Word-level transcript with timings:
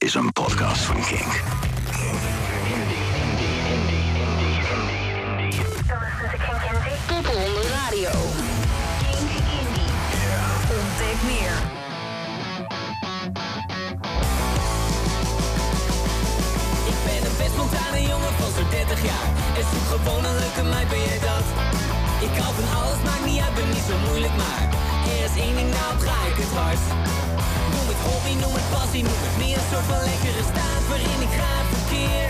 is 0.00 0.14
een 0.14 0.32
podcast 0.32 0.82
van. 0.82 0.96
Top 7.06 7.26
100 7.26 7.66
Radio. 7.66 8.10
Kink 9.02 9.30
Indie. 9.58 9.90
Ontdek 10.76 11.18
meer. 11.30 11.56
Ik 16.86 16.98
ben 17.04 17.30
een 17.30 17.36
best 17.38 17.52
spontane 17.52 18.02
jongen 18.02 18.32
van 18.38 18.50
zo'n 18.56 18.70
30 18.70 19.04
jaar 19.04 19.28
En 19.56 19.64
zoek 19.72 19.86
gewoon 19.98 20.24
een 20.24 20.38
leuke 20.38 20.62
meid, 20.62 20.88
ben 20.88 20.98
jij 20.98 21.18
dat? 21.18 21.46
Ik 22.26 22.38
hou 22.42 22.54
van 22.54 22.78
alles, 22.78 22.98
maakt 23.04 23.24
niet 23.24 23.40
uit, 23.40 23.54
ben 23.54 23.68
niet 23.68 23.86
zo 23.88 23.96
moeilijk 24.08 24.36
maar 24.36 24.68
Er 25.12 25.24
is 25.24 25.42
één 25.42 25.56
ding, 25.56 25.70
nou 25.70 25.90
draai 25.98 26.30
ik 26.30 26.36
het 26.36 26.52
hard 26.58 26.82
hobby, 28.06 28.34
noem 28.42 28.54
het 28.58 28.68
passie, 28.74 29.02
noem 29.08 29.22
het 29.26 29.36
meer. 29.42 29.58
Een 29.60 29.70
soort 29.72 29.88
van 29.92 30.02
lekkere 30.10 30.44
staat 30.52 30.82
waarin 30.90 31.20
ik 31.26 31.32
graag 31.38 31.66
verkeer. 31.76 32.28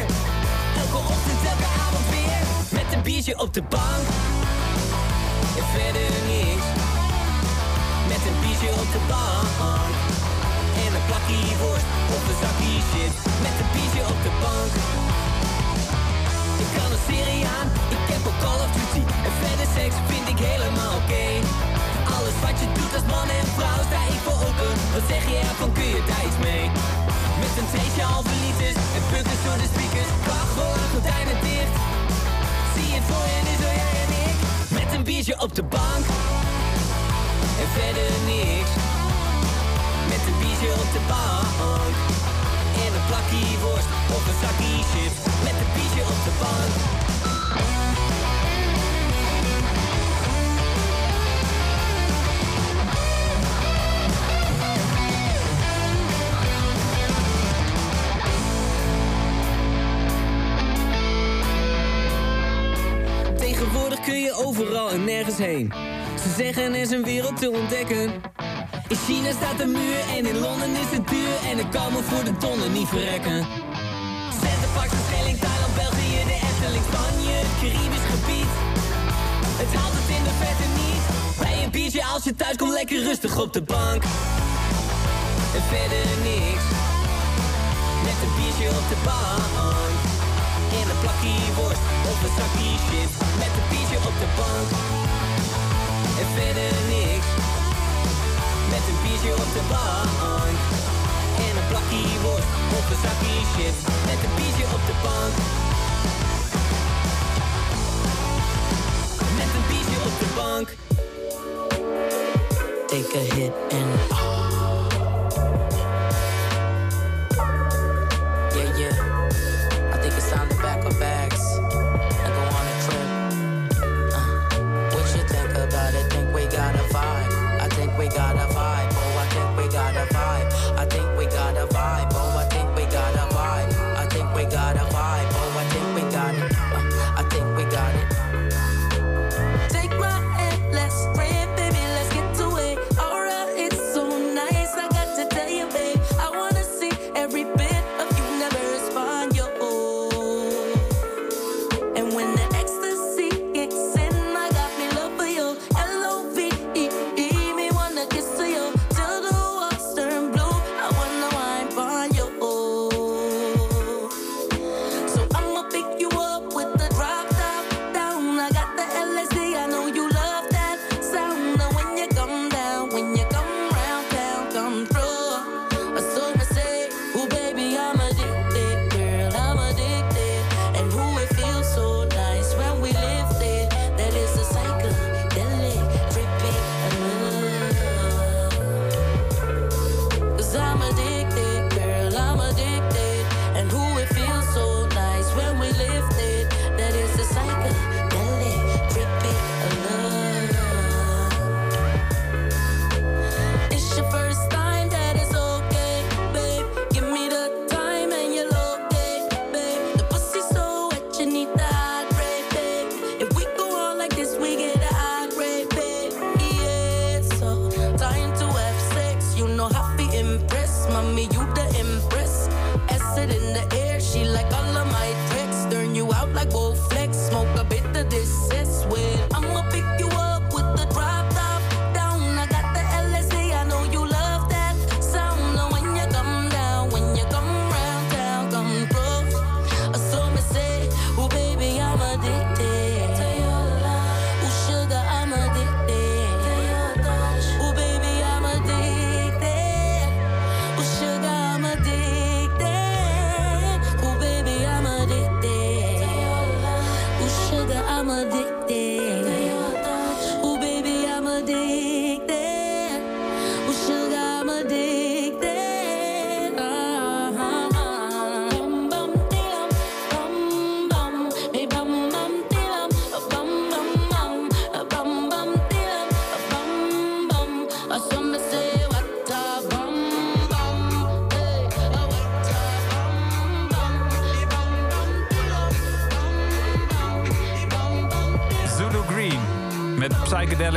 Elke 0.82 0.98
ochtend, 1.12 1.40
elke 1.52 1.68
avond 1.84 2.06
weer. 2.14 2.42
Met 2.78 2.88
een 2.94 3.02
biertje 3.08 3.34
op 3.44 3.50
de 3.58 3.64
bank. 3.74 4.04
En 5.58 5.66
verder 5.76 6.10
niks. 6.30 6.68
Met 8.12 8.22
een 8.28 8.38
biertje 8.42 8.70
op 8.82 8.88
de 8.96 9.02
bank. 9.12 9.94
En 10.84 10.90
een 10.96 11.06
plakje 11.10 11.54
worst 11.62 11.88
of 12.16 12.22
een 12.30 12.38
zakje 12.42 12.80
shit 12.90 13.14
Met 13.44 13.56
een 13.60 13.70
biertje 13.74 14.02
op 14.12 14.18
de 14.26 14.32
bank. 14.44 14.72
Ik 16.64 16.70
kan 16.76 16.88
een 16.94 17.04
serie 17.10 17.44
aan, 17.56 17.68
ik 17.96 18.04
heb 18.12 18.22
ook 18.28 18.38
Call 18.44 18.60
of 18.66 18.70
Duty 18.76 19.02
En 19.26 19.34
verder 19.42 19.68
seks 19.76 19.96
vind 20.10 20.28
ik 20.28 20.38
helemaal 20.46 20.94
oké 21.00 21.26
Alles 22.16 22.36
wat 22.44 22.56
je 22.62 22.68
doet 22.76 22.92
als 22.98 23.06
man 23.14 23.28
en 23.38 23.46
vrouw 23.58 23.80
sta 23.88 24.00
ik 24.14 24.20
voor 24.26 24.38
open 24.46 24.72
Wat 24.94 25.04
zeg 25.12 25.22
je 25.30 25.36
ervan, 25.50 25.72
kun 25.76 25.88
je 25.94 26.00
daar 26.10 26.24
iets 26.28 26.40
mee? 26.48 26.64
Met 27.42 27.52
een 27.60 27.68
theetje 27.74 28.04
halve 28.12 28.34
liters 28.44 28.78
en 28.96 29.02
bukkers 29.12 29.42
door 29.46 29.58
de 29.62 29.68
speakers. 29.72 30.10
Kachel 30.26 30.72
en 30.82 30.88
gordijnen 30.92 31.38
dicht. 31.46 31.74
Zie 32.74 32.90
het 32.96 33.04
voor 33.10 33.26
je, 33.32 33.38
nu 33.46 33.54
zo 33.62 33.68
jij 33.80 33.94
en 34.04 34.12
ik 34.26 34.36
Met 34.78 34.88
een 34.94 35.04
biertje 35.08 35.36
op 35.44 35.52
de 35.58 35.64
bank. 35.76 36.04
En 37.62 37.68
verder 37.76 38.10
niks. 38.30 38.72
Met 40.12 40.22
een 40.28 40.38
biertje 40.42 40.70
op 40.82 40.90
de 40.96 41.02
bank. 41.12 41.94
En 42.84 42.90
een 42.96 43.06
plakje 43.10 43.58
worst 43.64 43.90
of 44.16 44.22
een 44.30 44.38
zakje 44.42 44.74
chips. 44.92 45.18
Met 45.46 45.56
een 45.62 45.70
biertje 45.74 46.02
op 46.12 46.20
de 46.26 46.34
bank 46.42 46.72
kun 64.10 64.20
je 64.20 64.32
overal 64.32 64.90
en 64.90 65.04
nergens 65.04 65.36
heen. 65.36 65.72
Ze 66.22 66.28
zeggen 66.36 66.62
er 66.62 66.80
is 66.80 66.90
een 66.90 67.04
wereld 67.04 67.36
te 67.36 67.50
ontdekken. 67.50 68.04
In 68.88 68.96
China 69.06 69.30
staat 69.30 69.60
een 69.60 69.70
muur 69.70 70.00
en 70.16 70.26
in 70.26 70.38
Londen 70.38 70.70
is 70.70 70.90
het 70.96 71.08
duur. 71.08 71.36
En 71.50 71.58
ik 71.58 71.70
kan 71.70 71.92
me 71.92 72.02
voor 72.02 72.24
de 72.24 72.36
tonnen 72.36 72.72
niet 72.72 72.88
verrekken. 72.88 73.46
Centerparks, 74.42 74.94
Schelling, 75.06 75.38
Thailand, 75.38 75.74
België, 75.74 76.18
de 76.30 76.38
Efteling, 76.48 76.84
Spanje, 76.90 77.34
het 77.42 77.52
Caribisch 77.60 78.08
gebied. 78.12 78.52
Het 79.62 79.70
haalt 79.78 79.96
het 80.00 80.08
in 80.16 80.24
de 80.28 80.34
vette 80.42 80.68
niet. 80.80 81.02
Bij 81.42 81.64
een 81.64 81.70
biertje 81.70 82.04
als 82.04 82.24
je 82.24 82.34
thuis 82.34 82.56
komt 82.56 82.72
lekker 82.72 83.02
rustig 83.02 83.40
op 83.44 83.52
de 83.52 83.62
bank. 83.62 84.02
En 85.56 85.64
verder 85.72 86.04
niks. 86.28 86.66
Met 88.06 88.18
een 88.24 88.32
biertje 88.38 88.68
op 88.78 88.86
de 88.92 88.98
bank 89.04 89.99
een 90.90 91.00
plakje 91.04 91.34
worst 91.58 91.82
of 92.10 92.18
een 92.24 92.34
zakje 92.38 92.72
chips 92.88 93.14
Met 93.42 93.52
een 93.58 93.66
biertje 93.70 93.98
op 94.10 94.16
de 94.22 94.28
bank. 94.38 94.68
En 96.20 96.28
verder 96.36 96.70
niks. 96.92 97.28
Met 98.72 98.84
een 98.90 98.98
biertje 99.02 99.32
op 99.44 99.50
de 99.56 99.64
bank. 99.72 100.58
En 101.46 101.52
een 101.60 101.68
plakje 101.70 102.04
worst 102.24 102.50
of 102.78 102.84
een 102.92 103.00
zakje 103.04 103.36
chips 103.54 103.80
Met 104.08 104.20
een 104.24 104.34
biertje 104.38 104.66
op 104.76 104.82
de 104.90 104.96
bank. 105.06 105.34
Met 109.38 109.50
een 109.56 109.66
biertje 109.70 109.98
op 110.08 110.16
de 110.22 110.28
bank. 110.40 110.68
Take 112.90 113.16
a 113.18 113.34
hit 113.34 113.52
and 113.78 114.29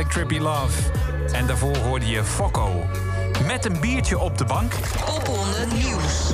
Trippy 0.08 0.38
Love. 0.38 0.90
En 1.32 1.46
daarvoor 1.46 1.76
hoorde 1.76 2.06
je 2.06 2.24
Fokko. 2.24 2.86
Met 3.46 3.64
een 3.64 3.80
biertje 3.80 4.18
op 4.18 4.38
de 4.38 4.44
bank. 4.44 4.72
Opronde 5.16 5.66
nieuws. 5.74 6.32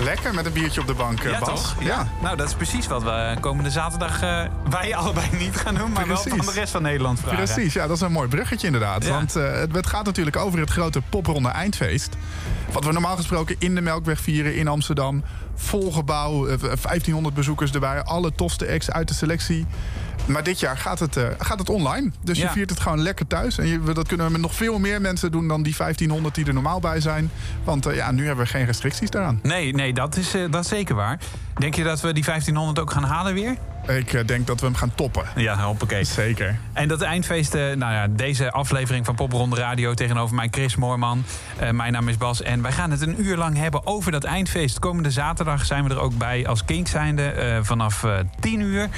Lekker 0.00 0.34
met 0.34 0.46
een 0.46 0.52
biertje 0.52 0.80
op 0.80 0.86
de 0.86 0.94
bank, 0.94 1.20
eh, 1.20 1.30
Ja, 1.30 1.38
Bas. 1.38 1.48
toch? 1.48 1.74
Ja. 1.80 2.08
Nou, 2.22 2.36
dat 2.36 2.46
is 2.48 2.54
precies 2.54 2.86
wat 2.86 3.02
we 3.02 3.36
komende 3.40 3.70
zaterdag... 3.70 4.22
eh, 4.22 4.42
wij 4.70 4.94
allebei 4.96 5.26
niet 5.38 5.56
gaan 5.56 5.74
doen, 5.74 5.92
maar 5.92 6.06
wel 6.06 6.16
van 6.16 6.38
de 6.38 6.52
rest 6.52 6.72
van 6.72 6.82
Nederland 6.82 7.20
vragen. 7.20 7.44
Precies, 7.44 7.72
ja, 7.72 7.86
dat 7.86 7.96
is 7.96 8.02
een 8.02 8.12
mooi 8.12 8.28
bruggetje 8.28 8.66
inderdaad. 8.66 9.04
Ja. 9.04 9.10
Want 9.10 9.36
eh, 9.36 9.52
het, 9.72 9.86
gaat 9.86 10.04
natuurlijk 10.04 10.36
over 10.36 10.58
het 10.58 10.70
grote 10.70 11.02
popronde 11.08 11.48
eindfeest. 11.48 12.16
Wat 12.72 12.84
we 12.84 12.92
normaal 12.92 13.16
gesproken 13.16 13.56
in 13.58 13.74
de 13.74 13.80
Melkweg 13.80 14.20
vieren 14.20 14.56
in 14.56 14.68
Amsterdam. 14.68 15.24
Vol 15.54 15.92
gebouw, 15.92 16.46
eh, 16.46 16.58
1500 16.58 17.34
bezoekers 17.34 17.70
erbij. 17.72 18.02
Alle 18.02 18.32
tofste 18.32 18.72
acts 18.72 18.90
uit 18.90 19.08
de 19.08 19.14
selectie. 19.14 19.66
Maar 20.26 20.42
dit 20.42 20.60
jaar 20.60 20.78
gaat 20.78 20.98
het, 20.98 21.16
eh, 21.16 21.24
gaat 21.38 21.58
het 21.58 21.70
online. 21.70 22.10
Dus 22.22 22.38
Ja. 22.38 22.44
je 22.44 22.50
viert 22.50 22.70
het 22.70 22.80
gewoon 22.80 23.00
lekker 23.02 23.26
thuis. 23.26 23.58
En 23.58 23.66
je, 23.66 23.80
dat 23.92 24.06
kunnen 24.08 24.26
we 24.26 24.32
met 24.32 24.40
nog 24.40 24.54
veel 24.54 24.78
meer 24.78 25.00
mensen 25.00 25.30
doen 25.30 25.48
dan 25.48 25.62
die 25.62 25.74
1500 25.76 26.34
die 26.34 26.46
er 26.46 26.54
normaal 26.54 26.80
bij 26.80 27.00
zijn. 27.00 27.30
Want 27.64 27.86
eh, 27.86 27.94
ja, 27.96 28.10
nu 28.10 28.26
hebben 28.26 28.44
we 28.44 28.50
geen 28.50 28.64
restricties 28.64 29.10
daaraan. 29.10 29.38
Nee, 29.42 29.74
nee 29.74 29.92
dat, 29.92 30.16
is, 30.16 30.34
eh, 30.34 30.42
dat 30.50 30.62
is 30.62 30.68
zeker 30.68 30.94
waar. 30.94 31.18
Denk 31.58 31.74
je 31.74 31.82
dat 31.84 32.00
we 32.00 32.12
die 32.12 32.24
1500 32.24 32.78
ook 32.78 32.90
gaan 32.90 33.04
halen 33.04 33.34
weer? 33.34 33.56
Ik 33.86 34.28
denk 34.28 34.46
dat 34.46 34.60
we 34.60 34.66
hem 34.66 34.74
gaan 34.74 34.92
toppen. 34.94 35.24
Ja, 35.36 35.58
hoppakee. 35.64 36.04
Zeker. 36.04 36.58
En 36.72 36.88
dat 36.88 37.00
eindfeest, 37.02 37.52
nou 37.54 37.78
ja, 37.78 38.06
deze 38.08 38.50
aflevering 38.50 39.04
van 39.04 39.14
Popronde 39.14 39.56
Radio 39.56 39.94
tegenover 39.94 40.34
mij 40.34 40.48
Chris 40.50 40.76
Moorman. 40.76 41.24
Mijn 41.72 41.92
naam 41.92 42.08
is 42.08 42.16
Bas 42.16 42.42
en 42.42 42.62
wij 42.62 42.72
gaan 42.72 42.90
het 42.90 43.00
een 43.00 43.20
uur 43.24 43.36
lang 43.36 43.56
hebben 43.56 43.86
over 43.86 44.12
dat 44.12 44.24
eindfeest. 44.24 44.78
Komende 44.78 45.10
zaterdag 45.10 45.64
zijn 45.64 45.84
we 45.84 45.90
er 45.90 46.00
ook 46.00 46.18
bij 46.18 46.46
als 46.46 46.64
Kink 46.64 46.88
zijnde 46.88 47.58
vanaf 47.62 48.04
eh 48.04 48.18
10 48.40 48.60
uur 48.60 48.88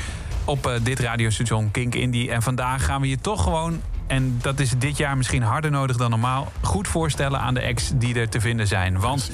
op 0.48 0.66
eh, 0.66 0.72
dit 0.82 1.00
radiostation 1.00 1.70
Kink 1.70 1.94
Indie. 1.94 2.30
En 2.30 2.42
vandaag 2.42 2.84
gaan 2.84 3.00
we 3.00 3.08
je 3.08 3.18
toch 3.18 3.42
gewoon, 3.42 3.80
en 4.06 4.38
dat 4.42 4.60
is 4.60 4.70
dit 4.78 4.96
jaar 4.96 5.16
misschien 5.16 5.42
harder 5.42 5.70
nodig 5.70 5.96
dan 5.96 6.10
normaal, 6.10 6.52
goed 6.60 6.88
voorstellen 6.88 7.40
aan 7.40 7.54
de 7.54 7.66
acts 7.66 7.90
die 7.94 8.14
er 8.14 8.28
te 8.28 8.40
vinden 8.40 8.66
zijn. 8.66 9.00
Want 9.00 9.30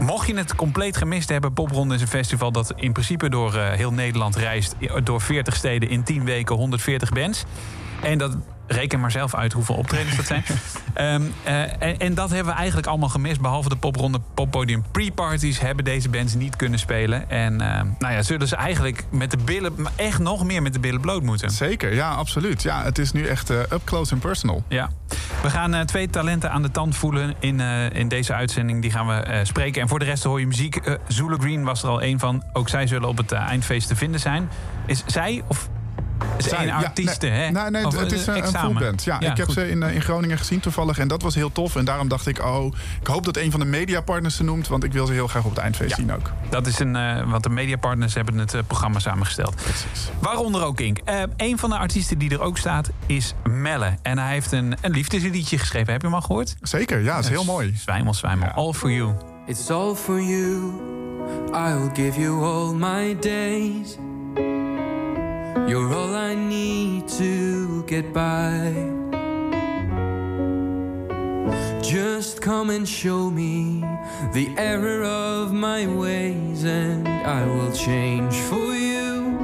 Mocht 0.00 0.26
je 0.26 0.36
het 0.36 0.54
compleet 0.54 0.96
gemist 0.96 1.28
hebben, 1.28 1.52
Popronde 1.52 1.94
is 1.94 2.00
een 2.00 2.06
festival 2.06 2.52
dat 2.52 2.72
in 2.76 2.92
principe 2.92 3.28
door 3.28 3.54
eh, 3.54 3.70
heel 3.70 3.92
Nederland 3.92 4.36
reist. 4.36 4.74
Door 5.04 5.20
40 5.20 5.56
steden 5.56 5.88
in 5.88 6.02
10 6.02 6.24
weken, 6.24 6.56
140 6.56 7.10
bands. 7.10 7.44
En 8.02 8.18
dat 8.18 8.36
reken 8.66 9.00
maar 9.00 9.10
zelf 9.10 9.34
uit 9.34 9.52
hoeveel 9.52 9.74
optredens 9.74 10.16
dat 10.16 10.26
zijn. 10.26 10.44
Ehm, 10.94 11.22
eh, 11.42 11.82
en, 11.82 11.98
en 11.98 12.14
dat 12.14 12.30
hebben 12.30 12.52
we 12.52 12.58
eigenlijk 12.58 12.86
allemaal 12.86 13.08
gemist. 13.08 13.40
Behalve 13.40 13.68
de 13.68 13.76
popronde 13.76 14.20
poppodium 14.34 14.84
pre-parties 14.90 15.60
hebben 15.60 15.84
deze 15.84 16.08
bands 16.08 16.34
niet 16.34 16.56
kunnen 16.56 16.78
spelen. 16.78 17.30
En 17.30 17.60
eh, 17.60 17.82
nou 17.98 18.14
ja, 18.14 18.22
zullen 18.22 18.48
ze 18.48 18.56
eigenlijk 18.56 19.04
met 19.10 19.30
de 19.30 19.36
billen, 19.36 19.74
echt 19.96 20.18
nog 20.18 20.44
meer 20.44 20.62
met 20.62 20.72
de 20.72 20.80
billen 20.80 21.00
bloot 21.00 21.22
moeten. 21.22 21.50
Zeker, 21.50 21.94
ja, 21.94 22.10
absoluut. 22.10 22.62
Ja, 22.62 22.82
het 22.82 22.98
is 22.98 23.12
nu 23.12 23.26
echt 23.26 23.50
eh, 23.50 23.58
up 23.58 23.80
close 23.84 24.12
and 24.12 24.22
personal. 24.22 24.62
Ja. 24.68 24.90
We 25.42 25.50
gaan 25.50 25.74
eh, 25.74 25.80
twee 25.80 26.10
talenten 26.10 26.50
aan 26.50 26.62
de 26.62 26.70
tand 26.70 26.96
voelen 26.96 27.34
in, 27.38 27.60
in 27.92 28.08
deze 28.08 28.34
uitzending. 28.34 28.82
Die 28.82 28.90
gaan 28.90 29.06
we 29.06 29.40
spreken. 29.42 29.82
En 29.82 29.88
voor 29.88 29.98
de 29.98 30.04
rest 30.04 30.24
hoor 30.24 30.40
je 30.40 30.46
muziek. 30.46 30.80
Zulu 31.08 31.36
Green 31.36 31.64
was 31.64 31.82
er 31.82 31.88
al 31.88 32.02
een 32.02 32.18
van. 32.18 32.42
Ook 32.52 32.68
zij 32.68 32.86
zullen 32.86 33.08
op 33.08 33.16
het 33.16 33.32
eindfeest 33.32 33.88
te 33.88 33.96
vinden 33.96 34.20
zijn. 34.20 34.48
Is 34.86 35.02
zij 35.06 35.42
of 35.46 35.68
is 36.38 36.44
Zij, 36.48 36.58
één 36.58 36.66
ja, 36.66 36.76
artieste, 36.76 37.26
nee, 37.26 37.38
hè? 37.40 37.50
Nee, 37.50 37.70
nee, 37.70 37.86
Of, 37.86 37.98
het 37.98 38.12
is 38.12 38.20
eh, 38.20 38.26
een, 38.26 38.34
een 38.36 38.42
examen? 38.44 38.70
full 38.76 38.86
band. 38.86 39.04
Ja, 39.04 39.20
ik 39.20 39.36
heb 39.36 39.46
goed. 39.46 39.54
ze 39.54 39.70
in, 39.70 39.82
eh, 39.82 39.94
in 39.94 40.00
Groningen 40.02 40.38
gezien 40.38 40.60
toevallig. 40.60 40.98
En 40.98 41.08
dat 41.08 41.22
was 41.22 41.34
heel 41.34 41.52
tof. 41.52 41.76
En 41.76 41.84
daarom 41.84 42.08
dacht 42.08 42.26
ik, 42.26 42.44
oh, 42.44 42.74
ik 43.00 43.06
hoop 43.06 43.24
dat 43.24 43.36
een 43.36 43.50
van 43.50 43.60
de 43.60 43.66
mediapartners 43.66 44.36
ze 44.36 44.42
noemt. 44.44 44.68
Want 44.68 44.84
ik 44.84 44.92
wil 44.92 45.06
ze 45.06 45.12
heel 45.12 45.26
graag 45.26 45.44
op 45.44 45.50
het 45.50 45.58
eindfeest 45.58 45.90
Ja. 45.90 45.96
zien 45.96 46.12
ook. 46.12 46.32
Dat 46.48 46.66
is 46.66 46.78
een, 46.78 46.96
eh, 46.96 47.30
want 47.30 47.42
de 47.42 47.48
mediapartners 47.50 48.14
hebben 48.14 48.38
het 48.38 48.66
programma 48.66 48.98
samengesteld. 48.98 49.54
Precies. 49.54 50.10
Waaronder 50.20 50.64
ook 50.64 50.80
Ink. 50.80 50.98
Eh 51.04 51.22
een 51.36 51.58
van 51.58 51.70
de 51.70 51.76
artiesten 51.78 52.18
die 52.18 52.30
er 52.30 52.40
ook 52.40 52.58
staat 52.58 52.90
is 53.06 53.34
Melle. 53.44 53.94
En 54.02 54.18
hij 54.18 54.32
heeft 54.32 54.52
een, 54.52 54.74
een 54.80 54.90
liefdesliedje 54.90 55.58
geschreven. 55.58 55.92
Heb 55.92 56.00
je 56.00 56.06
hem 56.06 56.16
al 56.16 56.22
gehoord? 56.22 56.56
Zeker, 56.62 57.00
ja, 57.02 57.14
dat 57.14 57.24
is 57.24 57.30
heel 57.30 57.44
mooi. 57.44 57.74
Zwijmel, 57.76 58.14
zwijmel. 58.14 58.46
Ja. 58.46 58.52
All 58.54 58.72
for 58.72 58.90
you. 58.90 59.12
It's 59.46 59.70
all 59.70 59.94
for 59.94 60.20
you. 60.22 60.72
I'll 61.52 61.90
give 61.94 62.20
you 62.20 62.44
all 62.44 62.74
my 62.74 63.16
days. 63.20 63.96
You're 65.64 65.92
all 65.92 66.14
I 66.14 66.34
need 66.34 67.08
to 67.08 67.82
get 67.84 68.12
by. 68.12 68.72
Just 71.82 72.42
come 72.42 72.68
and 72.70 72.86
show 72.86 73.30
me 73.30 73.80
the 74.32 74.54
error 74.58 75.02
of 75.02 75.54
my 75.54 75.86
ways, 75.86 76.64
and 76.64 77.08
I 77.08 77.46
will 77.46 77.72
change 77.72 78.34
for 78.34 78.74
you. 78.74 79.38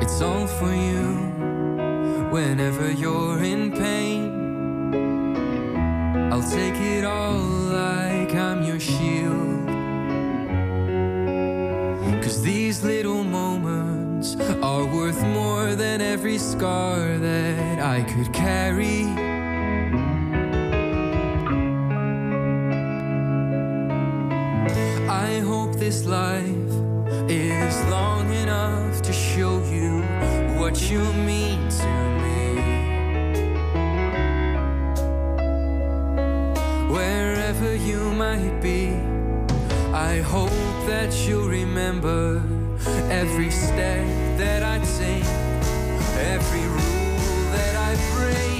It's 0.00 0.20
all 0.22 0.46
for 0.46 0.74
you 0.74 1.28
whenever 2.32 2.90
you're 2.90 3.42
in 3.44 3.72
pain. 3.72 4.32
I'll 6.32 6.50
take 6.50 6.76
it 6.76 7.04
all 7.04 7.38
like 7.38 8.34
I'm 8.34 8.64
your 8.64 8.80
shield. 8.80 9.47
Cause 12.28 12.42
these 12.42 12.84
little 12.84 13.24
moments 13.24 14.36
are 14.62 14.84
worth 14.84 15.18
more 15.28 15.74
than 15.74 16.02
every 16.02 16.36
scar 16.36 17.16
that 17.16 17.78
I 17.80 18.02
could 18.02 18.30
carry. 18.34 19.04
I 25.08 25.38
hope 25.40 25.76
this 25.76 26.04
life 26.04 26.44
is 27.30 27.74
long 27.86 28.30
enough 28.34 29.00
to 29.00 29.12
show 29.14 29.64
you 29.64 30.02
what 30.60 30.90
you 30.90 31.02
mean 31.24 31.66
to 31.80 31.92
me. 32.22 32.44
Wherever 36.92 37.74
you 37.74 38.12
might 38.12 38.60
be, 38.60 39.17
I 40.08 40.22
hope 40.22 40.48
that 40.86 41.12
you'll 41.26 41.48
remember 41.48 42.42
every 43.10 43.50
step 43.50 44.06
that 44.38 44.62
I 44.62 44.78
take, 44.96 45.24
every 46.34 46.66
rule 46.66 47.52
that 47.52 47.74
I 47.76 47.92
break. 48.16 48.57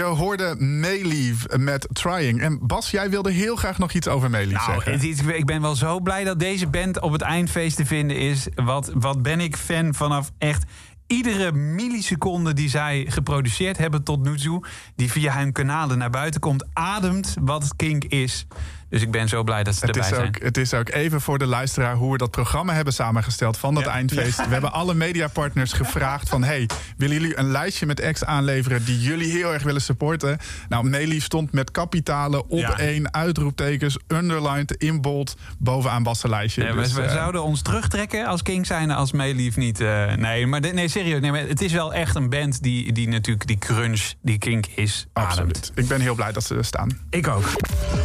Je 0.00 0.06
hoorde 0.06 0.54
Mayleaf 0.58 1.46
met 1.58 1.88
Trying. 1.92 2.40
En 2.40 2.58
Bas, 2.66 2.90
jij 2.90 3.10
wilde 3.10 3.30
heel 3.30 3.56
graag 3.56 3.78
nog 3.78 3.92
iets 3.92 4.08
over 4.08 4.30
Mayleaf 4.30 4.66
Nou, 4.66 4.72
zeggen. 4.82 4.92
het 5.08 5.36
ik 5.36 5.46
ben 5.46 5.60
wel 5.60 5.74
zo 5.74 6.00
blij 6.00 6.24
dat 6.24 6.38
deze 6.38 6.66
band 6.66 7.00
op 7.00 7.12
het 7.12 7.22
eindfeest 7.22 7.76
te 7.76 7.86
vinden 7.86 8.16
is. 8.16 8.48
Wat, 8.54 8.90
wat 8.94 9.22
ben 9.22 9.40
ik 9.40 9.56
fan 9.56 9.94
vanaf 9.94 10.30
echt 10.38 10.64
iedere 11.06 11.52
milliseconde 11.52 12.52
die 12.52 12.68
zij 12.68 13.06
geproduceerd 13.08 13.78
hebben 13.78 14.02
tot 14.02 14.22
nu 14.22 14.36
toe. 14.36 14.64
Die 14.96 15.10
via 15.10 15.36
hun 15.36 15.52
kanalen 15.52 15.98
naar 15.98 16.10
buiten 16.10 16.40
komt, 16.40 16.64
ademt 16.72 17.36
wat 17.40 17.76
Kink 17.76 18.04
is. 18.04 18.46
Dus 18.90 19.02
ik 19.02 19.10
ben 19.10 19.28
zo 19.28 19.42
blij 19.42 19.62
dat 19.64 19.74
ze 19.74 19.86
Het 19.86 19.96
erbij 19.96 20.10
is, 20.10 20.16
zijn. 20.16 20.28
ook, 20.28 20.42
het 20.42 20.56
is 20.56 20.74
ook 20.74 20.88
even 20.90 21.20
voor 21.20 21.38
de 21.38 21.46
luisteraar 21.46 21.94
hoe 21.94 22.12
we 22.12 22.18
dat 22.18 22.30
programma 22.30 22.72
hebben 22.74 22.92
samengesteld 22.92 23.56
van 23.58 23.74
dat 23.74 23.84
Ja. 23.84 23.90
eindfeest. 23.90 24.36
We 24.36 24.52
hebben 24.52 24.72
alle 24.72 24.94
mediapartners 24.94 25.72
gevraagd 25.72 26.28
van... 26.28 26.42
hey, 26.42 26.68
willen 26.96 27.20
jullie 27.20 27.38
een 27.38 27.50
lijstje 27.50 27.86
met 27.86 28.02
acts 28.02 28.24
aanleveren 28.24 28.84
die 28.84 29.00
jullie 29.00 29.30
heel 29.32 29.52
erg 29.52 29.62
willen 29.62 29.80
supporten? 29.82 30.38
Nou, 30.68 30.88
Meelief 30.88 31.24
stond 31.24 31.52
met 31.52 31.70
kapitalen 31.70 32.48
op 32.48 32.58
Ja. 32.58 32.78
één, 32.78 33.14
uitroeptekens, 33.14 33.98
underlined, 34.08 34.72
in 34.72 35.00
bold, 35.00 35.36
bovenaan 35.58 36.02
Bassenlijstje. 36.02 36.62
Ja, 36.64 36.74
we, 36.74 36.80
Dus, 36.82 36.92
we 36.92 37.02
eh, 37.02 37.12
zouden 37.12 37.42
ons 37.42 37.62
terugtrekken 37.62 38.26
als 38.26 38.42
King 38.42 38.66
zijn 38.66 38.90
als 38.90 39.12
Mayleaf 39.12 39.56
niet. 39.56 39.80
eh, 39.80 40.14
nee, 40.14 40.46
maar 40.46 40.60
nee, 40.60 40.88
serieus. 40.88 41.20
Nee, 41.20 41.30
maar 41.30 41.40
het 41.46 41.60
is 41.60 41.72
wel 41.72 41.94
echt 41.94 42.14
een 42.14 42.28
band 42.30 42.62
die, 42.62 42.92
die 42.92 43.08
natuurlijk 43.08 43.46
die 43.46 43.58
crunch 43.58 44.12
die 44.22 44.38
Kink 44.38 44.66
is. 44.74 45.06
ademt. 45.12 45.30
Absoluut. 45.30 45.72
Ik 45.74 45.88
ben 45.88 46.00
heel 46.00 46.14
blij 46.14 46.32
dat 46.32 46.44
ze 46.44 46.54
er 46.54 46.64
staan. 46.64 46.98
Ik 47.10 47.28
ook. 47.28 47.44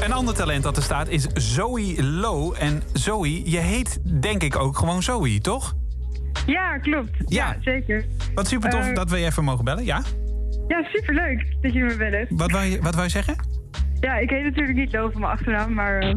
Een 0.02 0.14
ander 0.14 0.34
talent 0.36 0.64
dat 0.64 0.75
er 0.78 0.84
staat 0.84 1.08
is 1.10 1.28
Zoe 1.34 2.04
Low. 2.04 2.56
En 2.60 2.82
Zoe, 2.94 3.50
je 3.52 3.58
heet 3.58 4.22
denk 4.22 4.44
ik 4.44 4.56
ook 4.56 4.78
gewoon 4.78 5.04
Zoe, 5.04 5.40
toch? 5.42 5.74
Ja, 6.46 6.78
klopt. 6.78 7.12
Ja. 7.28 7.48
Ja, 7.48 7.58
zeker. 7.62 8.06
Wat 8.34 8.48
super 8.48 8.70
tof 8.70 8.88
Eh, 8.88 8.94
dat 8.96 9.10
we 9.10 9.18
je 9.18 9.26
even 9.26 9.44
mogen 9.44 9.66
bellen, 9.66 9.86
ja? 9.86 10.02
Ja, 10.68 10.84
superleuk 10.84 11.46
dat 11.62 11.74
jullie 11.74 11.90
me 11.90 11.96
bellen. 11.98 12.28
Wat 12.30 12.52
wou 12.52 12.66
je, 12.66 12.82
wat 12.82 12.94
wou 12.94 13.06
je 13.06 13.12
zeggen? 13.12 13.36
Ja, 14.00 14.16
ik 14.16 14.30
heet 14.30 14.44
natuurlijk 14.44 14.78
niet 14.78 14.92
Lo 14.92 15.10
van 15.10 15.22
mijn 15.22 15.32
achternaam, 15.34 15.74
maar 15.74 16.00
eh, 16.00 16.16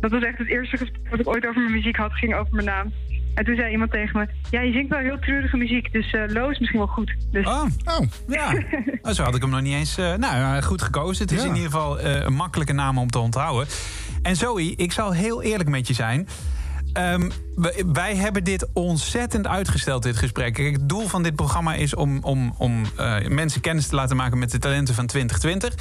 dat 0.00 0.10
was 0.10 0.22
echt 0.22 0.38
het 0.38 0.48
eerste 0.48 0.76
gesprek 0.76 1.08
wat 1.10 1.20
ik 1.20 1.28
ooit 1.28 1.46
over 1.46 1.60
mijn 1.60 1.74
muziek 1.74 1.96
had, 1.96 2.12
ging 2.12 2.34
over 2.34 2.54
mijn 2.54 2.66
naam. 2.66 2.92
En 3.38 3.44
toen 3.44 3.56
zei 3.56 3.70
iemand 3.70 3.90
tegen 3.90 4.18
me, 4.20 4.28
ja, 4.50 4.60
je 4.60 4.72
zingt 4.72 4.88
wel 4.88 4.98
heel 4.98 5.18
treurige 5.18 5.56
muziek, 5.56 5.92
dus 5.92 6.10
eh 6.12 6.22
Lo 6.26 6.48
is 6.48 6.58
misschien 6.58 6.78
wel 6.78 6.88
goed. 6.88 7.14
Dus 7.30 7.46
Oh, 7.46 7.64
Oh, 7.84 8.00
ja. 8.28 8.52
Oh, 9.02 9.12
zo 9.12 9.22
had 9.22 9.34
ik 9.34 9.42
hem 9.42 9.50
nog 9.50 9.60
niet 9.60 9.74
eens... 9.74 9.98
eh, 9.98 10.14
nou, 10.14 10.56
eh, 10.56 10.62
goed 10.62 10.82
gekozen. 10.82 11.22
Het 11.22 11.32
is 11.32 11.42
Ja. 11.42 11.48
in 11.48 11.54
ieder 11.54 11.70
geval 11.70 11.98
eh, 12.00 12.20
een 12.24 12.32
makkelijke 12.34 12.72
naam 12.72 12.98
om 12.98 13.10
te 13.10 13.18
onthouden. 13.18 13.66
En 14.22 14.36
Zoe, 14.36 14.76
ik 14.76 14.92
zal 14.92 15.12
heel 15.12 15.42
eerlijk 15.42 15.68
met 15.68 15.86
je 15.88 15.94
zijn. 15.94 16.28
Ehm, 16.98 17.30
wij, 17.92 18.16
hebben 18.16 18.44
dit 18.44 18.68
ontzettend 18.72 19.46
uitgesteld, 19.46 20.02
dit 20.02 20.16
gesprek. 20.16 20.54
Kijk, 20.54 20.72
het 20.72 20.88
doel 20.88 21.06
van 21.06 21.22
dit 21.22 21.36
programma 21.36 21.74
is 21.74 21.94
om, 21.94 22.18
om, 22.22 22.54
om 22.56 22.82
eh, 22.96 23.28
mensen 23.28 23.60
kennis 23.60 23.86
te 23.86 23.94
laten 23.94 24.16
maken 24.16 24.38
met 24.38 24.50
de 24.50 24.58
talenten 24.58 24.94
van 24.94 25.06
2020. 25.06 25.74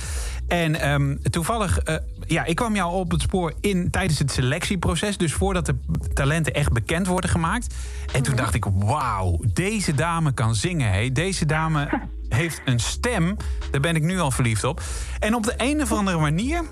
En 0.47 0.75
ehm, 0.75 1.15
toevallig, 1.29 1.79
eh, 1.79 1.95
ja, 2.25 2.45
ik 2.45 2.55
kwam 2.55 2.75
jou 2.75 2.93
op 2.93 3.11
het 3.11 3.21
spoor 3.21 3.53
in, 3.61 3.89
tijdens 3.89 4.19
het 4.19 4.31
selectieproces. 4.31 5.17
Dus 5.17 5.33
voordat 5.33 5.65
de 5.65 5.75
talenten 6.13 6.53
echt 6.53 6.71
bekend 6.71 7.07
worden 7.07 7.29
gemaakt. 7.29 7.75
En 8.13 8.23
toen 8.23 8.35
dacht 8.35 8.53
ik, 8.53 8.65
wauw, 8.73 9.39
deze 9.53 9.93
dame 9.93 10.33
kan 10.33 10.55
zingen. 10.55 10.91
Hé. 10.91 11.11
Deze 11.11 11.45
dame 11.45 11.89
heeft 12.29 12.61
een 12.65 12.79
stem. 12.79 13.37
Daar 13.71 13.81
ben 13.81 13.95
ik 13.95 14.03
nu 14.03 14.19
al 14.19 14.31
verliefd 14.31 14.63
op. 14.63 14.81
En 15.19 15.35
op 15.35 15.43
de 15.43 15.53
een 15.57 15.81
of 15.81 15.91
andere 15.91 16.17
manier 16.17 16.63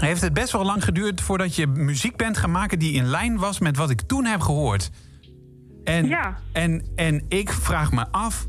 heeft 0.00 0.20
het 0.20 0.32
best 0.32 0.52
wel 0.52 0.64
lang 0.64 0.84
geduurd 0.84 1.20
voordat 1.20 1.56
je 1.56 1.66
muziek 1.66 2.16
bent 2.16 2.36
gaan 2.36 2.50
maken 2.50 2.78
die 2.78 2.92
in 2.92 3.04
lijn 3.06 3.38
was 3.38 3.58
met 3.58 3.76
wat 3.76 3.90
ik 3.90 4.00
toen 4.00 4.24
heb 4.24 4.40
gehoord. 4.40 4.90
En, 5.84 6.06
Ja. 6.06 6.38
en, 6.52 6.86
en 6.94 7.24
ik 7.28 7.50
vraag 7.52 7.92
me 7.92 8.06
af, 8.10 8.46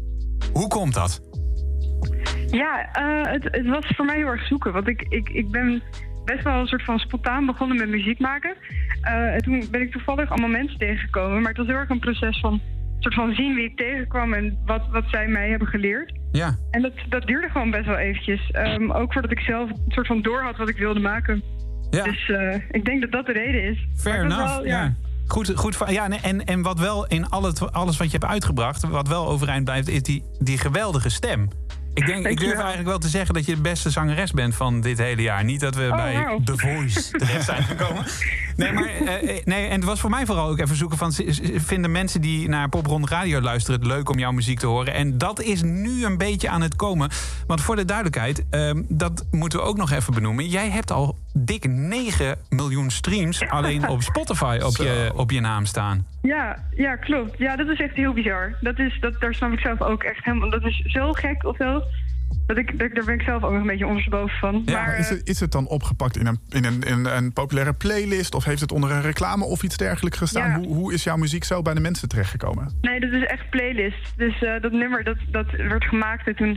hoe 0.54 0.68
komt 0.68 0.94
dat? 0.94 1.22
ja, 2.52 2.92
eh, 2.92 3.32
het, 3.32 3.44
het 3.44 3.68
was 3.68 3.86
voor 3.96 4.06
mij 4.06 4.16
heel 4.16 4.28
erg 4.28 4.48
zoeken, 4.48 4.74
want 4.74 4.88
ik, 4.88 5.02
ik, 5.10 5.30
ik 5.30 5.52
ben 5.52 5.82
best 6.26 6.44
wel 6.44 6.60
een 6.60 6.68
soort 6.68 6.84
van 6.84 7.00
spontaan 7.00 7.46
begonnen 7.46 7.78
met 7.78 7.90
muziek 7.90 8.20
maken. 8.20 8.56
Eh, 9.02 9.34
en 9.34 9.42
toen 9.42 9.68
ben 9.72 9.82
ik 9.82 9.92
toevallig 9.92 10.30
allemaal 10.30 10.50
mensen 10.50 10.78
tegengekomen, 10.80 11.40
maar 11.40 11.50
het 11.50 11.58
was 11.58 11.68
heel 11.68 11.76
erg 11.76 11.90
een 11.90 12.00
proces 12.00 12.40
van 12.40 12.62
soort 13.00 13.14
van 13.14 13.34
zien 13.34 13.56
wie 13.56 13.66
ik 13.66 13.78
tegenkwam 13.78 14.34
en 14.34 14.58
wat, 14.66 14.82
wat 14.92 15.04
zij 15.08 15.28
mij 15.28 15.50
hebben 15.50 15.68
geleerd. 15.68 16.14
Ja. 16.32 16.56
En 16.72 16.82
dat, 16.82 16.94
dat 17.10 17.28
duurde 17.28 17.50
gewoon 17.50 17.72
best 17.72 17.86
wel 17.86 17.98
eventjes. 17.98 18.52
Ehm, 18.52 18.92
ook 18.92 19.14
voordat 19.14 19.32
ik 19.32 19.40
zelf 19.40 19.70
een 19.70 19.92
soort 19.92 20.08
van 20.08 20.22
door 20.22 20.42
had 20.42 20.58
wat 20.58 20.70
ik 20.70 20.78
wilde 20.78 21.00
maken. 21.00 21.44
Ja. 21.90 22.04
Dus 22.04 22.30
eh, 22.30 22.56
ik 22.72 22.86
denk 22.86 23.02
dat 23.02 23.12
dat 23.12 23.26
de 23.26 23.32
reden 23.32 23.64
is. 23.64 23.88
Fair 23.96 24.24
enough. 24.24 24.56
wel, 24.56 24.66
ja. 24.66 24.96
Goed, 25.28 25.52
goed. 25.56 25.78
Ja, 25.88 26.10
en, 26.10 26.46
en 26.46 26.62
wat 26.62 26.80
wel 26.80 27.08
in 27.08 27.30
al 27.30 27.44
het, 27.44 27.72
alles 27.72 27.98
wat 27.98 28.12
je 28.12 28.18
hebt 28.18 28.32
uitgebracht, 28.32 28.88
wat 28.88 29.08
wel 29.08 29.28
overeind 29.28 29.64
blijft, 29.64 29.88
is 29.88 30.02
die, 30.02 30.24
die 30.40 30.58
geweldige 30.58 31.10
stem. 31.10 31.48
Ik, 31.94 32.06
denk, 32.06 32.28
ik 32.28 32.40
durf 32.40 32.58
eigenlijk 32.58 32.88
wel 32.88 32.98
te 32.98 33.08
zeggen 33.08 33.34
dat 33.34 33.46
je 33.46 33.56
de 33.56 33.62
beste 33.62 33.90
zangeres 33.90 34.32
bent 34.32 34.56
van 34.56 34.82
dit 34.82 34.98
hele 34.98 35.22
jaar. 35.22 35.44
Niet 35.44 35.60
dat 35.60 35.76
we 35.76 35.88
Oh, 35.92 35.96
bij. 35.96 36.40
The 36.44 36.58
Voice 36.58 37.12
terecht 37.12 37.46
zijn 37.46 37.64
gekomen. 37.64 38.04
Nee, 38.60 38.72
maar 38.72 38.84
eh, 38.84 39.38
eh, 39.38 39.46
nee, 39.46 39.68
en 39.68 39.76
het 39.76 39.84
was 39.84 40.00
voor 40.00 40.10
mij 40.10 40.26
vooral 40.26 40.50
ook 40.50 40.60
even 40.60 40.76
zoeken 40.76 40.98
van... 40.98 41.12
vinden 41.56 41.92
mensen 41.92 42.22
die 42.22 42.50
naar 42.50 42.70
Popronde 42.70 43.08
Radio 43.08 43.42
luisteren 43.42 43.80
het 43.80 43.90
leuk 43.90 44.10
om 44.10 44.20
jouw 44.20 44.32
muziek 44.32 44.60
te 44.60 44.68
horen? 44.68 44.94
En 44.94 45.18
dat 45.18 45.42
is 45.42 45.62
nu 45.62 46.06
een 46.06 46.18
beetje 46.18 46.50
aan 46.50 46.62
het 46.62 46.76
komen. 46.76 47.10
Want 47.48 47.62
voor 47.62 47.76
de 47.76 47.86
duidelijkheid, 47.86 48.46
ehm, 48.50 48.82
dat 48.88 49.26
moeten 49.32 49.60
we 49.60 49.66
ook 49.66 49.78
nog 49.78 49.92
even 49.92 50.14
benoemen. 50.14 50.48
Jij 50.48 50.70
hebt 50.70 50.92
al 50.92 51.18
dik 51.34 51.68
9 51.68 52.38
miljoen 52.50 52.90
streams 52.90 53.48
alleen 53.50 53.88
op 53.88 54.02
Spotify 54.02 54.60
op 54.64 54.76
je, 54.76 55.12
op 55.16 55.32
je 55.32 55.40
naam 55.40 55.66
staan. 55.66 56.06
Ja, 56.22 56.64
ja, 56.76 56.96
klopt. 56.96 57.38
Ja, 57.38 57.56
dat 57.56 57.68
is 57.68 57.80
echt 57.80 57.96
heel 57.96 58.14
bizar. 58.14 58.58
Dat 58.62 58.80
is, 58.80 58.98
dat, 59.00 59.20
daar 59.20 59.34
snap 59.34 59.52
ik 59.52 59.60
zelf 59.60 59.82
ook 59.82 60.04
echt 60.04 60.24
helemaal... 60.26 60.50
Dat 60.50 60.66
is 60.66 60.82
zo 60.86 61.14
gek 61.14 61.46
of 61.46 61.56
zo. 61.56 61.82
Dat 62.50 62.58
ik, 62.58 62.80
daar, 62.80 62.90
daar 62.94 63.06
ben 63.06 63.14
ik 63.14 63.22
zelf 63.22 63.44
ook 63.44 63.52
nog 63.52 63.62
een 63.62 63.68
beetje 63.68 63.88
ondersteboven 63.88 64.38
van. 64.38 64.62
Ja, 64.66 64.74
maar, 64.74 64.88
Maar 64.88 65.00
is 65.00 65.10
het, 65.10 65.28
is 65.28 65.40
het 65.40 65.52
dan 65.52 65.68
opgepakt 65.68 66.18
in 66.18 66.26
een, 66.28 66.40
in, 66.50 66.66
een, 66.66 66.82
in 66.82 67.06
een 67.06 67.34
populaire 67.34 67.74
playlist? 67.74 68.36
Of 68.36 68.44
heeft 68.44 68.62
het 68.62 68.72
onder 68.72 68.92
een 68.92 69.02
reclame 69.02 69.46
of 69.46 69.64
iets 69.64 69.78
dergelijks 69.78 70.18
gestaan? 70.18 70.50
Ja. 70.50 70.58
Hoe, 70.68 70.76
hoe 70.76 70.94
is 70.94 71.04
jouw 71.04 71.16
muziek 71.16 71.44
zo 71.44 71.62
bij 71.62 71.74
de 71.74 71.80
mensen 71.80 72.08
terechtgekomen? 72.10 72.72
Nee, 72.82 73.00
dat 73.00 73.12
is 73.12 73.26
echt 73.26 73.50
playlist. 73.50 74.14
Dus 74.18 74.42
eh, 74.42 74.62
dat 74.62 74.72
nummer 74.72 75.04
dat, 75.04 75.18
dat 75.32 75.52
werd 75.52 75.84
gemaakt 75.84 76.28
en 76.28 76.36
toen 76.36 76.50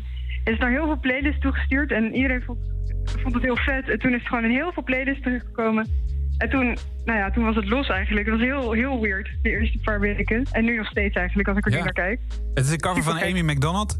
is 0.44 0.52
het 0.52 0.58
naar 0.58 0.70
heel 0.70 0.86
veel 0.86 1.00
playlists 1.00 1.40
toegestuurd. 1.40 1.92
En 1.92 2.14
iedereen 2.14 2.42
vond, 2.42 2.58
vond 3.04 3.34
het 3.34 3.42
heel 3.42 3.56
vet. 3.56 3.88
En 3.88 3.98
toen 3.98 4.12
is 4.12 4.18
het 4.18 4.28
gewoon 4.28 4.44
in 4.44 4.50
heel 4.50 4.72
veel 4.72 4.82
playlists 4.82 5.22
terechtgekomen. 5.22 5.88
En 6.38 6.50
toen, 6.50 6.76
nou 7.04 7.18
ja, 7.18 7.30
toen 7.30 7.44
was 7.44 7.54
het 7.56 7.68
los 7.68 7.88
eigenlijk. 7.88 8.26
Het 8.26 8.34
was 8.38 8.44
heel, 8.44 8.72
heel 8.72 9.00
weird, 9.00 9.30
de 9.42 9.50
eerste 9.50 9.78
paar 9.78 10.00
weken. 10.00 10.46
En 10.52 10.64
nu 10.64 10.76
nog 10.76 10.86
steeds 10.86 11.16
eigenlijk, 11.16 11.48
als 11.48 11.58
ik 11.58 11.64
er 11.66 11.70
Ja. 11.72 11.76
nu 11.78 11.82
naar 11.84 11.92
kijk. 11.92 12.20
Het 12.54 12.64
is 12.64 12.70
een 12.70 12.80
cover 12.80 13.02
van. 13.02 13.20
Amy 13.20 13.40
McDonald. 13.40 13.98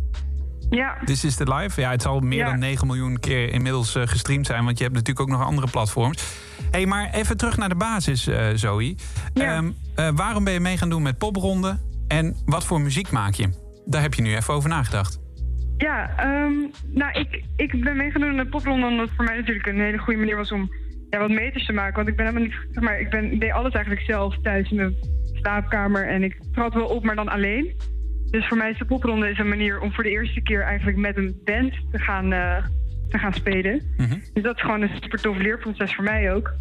Ja, 0.77 0.99
This 1.05 1.25
is 1.25 1.35
the 1.37 1.55
Live. 1.55 1.81
Ja, 1.81 1.91
het 1.91 2.03
zal 2.03 2.21
meer 2.21 2.39
Ja. 2.39 2.51
dan 2.51 2.59
9 2.59 2.87
miljoen 2.87 3.19
keer 3.21 3.53
inmiddels 3.53 3.95
eh, 3.95 4.03
gestreamd 4.07 4.47
zijn. 4.47 4.65
Want 4.65 4.79
je 4.79 4.85
hebt 4.85 4.97
natuurlijk 4.97 5.31
ook 5.31 5.37
nog 5.39 5.47
andere 5.47 5.71
platforms. 5.71 6.23
hey, 6.71 6.87
maar 6.87 7.11
even 7.15 7.37
terug 7.37 7.57
naar 7.57 7.69
de 7.69 7.75
basis, 7.75 8.27
eh 8.27 8.47
Zoe. 8.55 8.95
Ja. 9.35 9.57
Ehm, 9.57 9.71
eh, 9.95 10.09
waarom 10.15 10.45
ben 10.45 10.53
je 10.53 10.61
mee 10.61 10.77
gaan 10.77 10.89
doen 10.91 11.03
met 11.03 11.19
popronde? 11.19 11.79
En 12.09 12.37
wat 12.45 12.65
voor 12.65 12.81
muziek 12.81 13.11
maak 13.11 13.35
je? 13.35 13.49
Daar 13.87 14.03
heb 14.03 14.15
je 14.15 14.23
nu 14.23 14.35
even 14.37 14.55
over 14.55 14.69
nagedacht. 14.69 15.21
ja 15.77 16.11
ehm, 16.17 16.53
nou, 16.87 17.13
ik, 17.21 17.43
ik 17.57 17.85
ben 17.85 17.97
meegenomen 17.97 18.37
de 18.37 18.47
popronde 18.51 18.87
omdat 18.87 19.07
het 19.07 19.17
voor 19.17 19.25
mij 19.25 19.37
natuurlijk 19.37 19.67
een 19.67 19.81
hele 19.81 19.99
goede 19.99 20.19
manier 20.19 20.37
was 20.37 20.53
om 20.53 20.71
ja, 21.11 21.19
wat 21.19 21.31
meters 21.31 21.67
te 21.67 21.73
maken. 21.73 21.95
Want 21.95 22.09
ik 22.09 22.17
ben 22.17 22.27
helemaal 22.27 22.49
niet, 22.49 22.57
zeg 22.71 22.83
maar, 22.85 23.01
ik 23.01 23.11
ben, 23.11 23.33
ik 23.33 23.41
deed 23.41 23.53
alles 23.53 23.73
eigenlijk 23.73 24.05
zelf 24.05 24.37
thuis 24.43 24.71
in 24.71 24.77
mijn 24.77 24.95
slaapkamer. 25.33 26.09
En 26.09 26.23
ik 26.23 26.41
trad 26.53 26.75
wel 26.75 26.87
op, 26.87 27.05
maar 27.05 27.15
dan 27.17 27.29
alleen. 27.29 27.77
Dus 28.33 28.47
voor 28.49 28.57
mij 28.57 28.71
is 28.71 28.79
de 28.79 28.85
popronde 28.85 29.31
is 29.31 29.38
een 29.38 29.49
manier 29.49 29.81
om 29.81 29.92
voor 29.92 30.05
de 30.05 30.11
eerste 30.11 30.40
keer 30.40 30.62
eigenlijk 30.62 30.99
met 30.99 31.16
een 31.16 31.40
band 31.45 31.75
te 31.90 31.99
gaan, 31.99 32.33
eh, 32.33 32.64
te 33.09 33.18
gaan 33.18 33.33
spelen. 33.33 33.83
Mhm. 33.97 34.18
Dus 34.33 34.42
dat 34.42 34.57
is 34.57 34.62
gewoon 34.62 34.83
een 34.83 34.97
super 35.01 35.21
tof 35.21 35.37
leerproces 35.37 35.95
voor 35.95 36.05
mij 36.05 36.33
ook. 36.33 36.53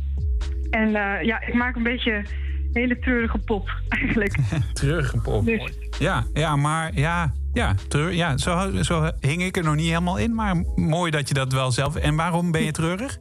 En 0.69 0.87
eh, 0.87 1.25
ja, 1.25 1.41
ik 1.47 1.53
maak 1.53 1.75
een 1.75 1.83
beetje 1.83 2.25
hele 2.71 2.99
treurige 2.99 3.37
pop 3.37 3.69
eigenlijk. 3.99 4.35
Een 4.81 5.21
pop. 5.21 5.45
Dus 5.45 5.73
Ja, 5.99 6.25
ja, 6.33 6.55
maar 6.55 6.91
ja, 6.93 7.33
ja, 7.53 7.75
treur, 7.87 8.13
ja 8.13 8.37
zo, 8.37 8.71
zo 8.81 9.11
hing 9.19 9.43
ik 9.43 9.57
er 9.57 9.63
nog 9.63 9.75
niet 9.75 9.87
helemaal 9.87 10.17
in. 10.17 10.35
Maar 10.35 10.55
mooi 10.75 11.11
dat 11.11 11.27
je 11.27 11.33
dat 11.33 11.53
wel 11.53 11.71
zelf... 11.71 11.95
En 11.95 12.15
waarom 12.15 12.51
ben 12.51 12.63
je 12.63 12.71
treurig? 12.71 13.17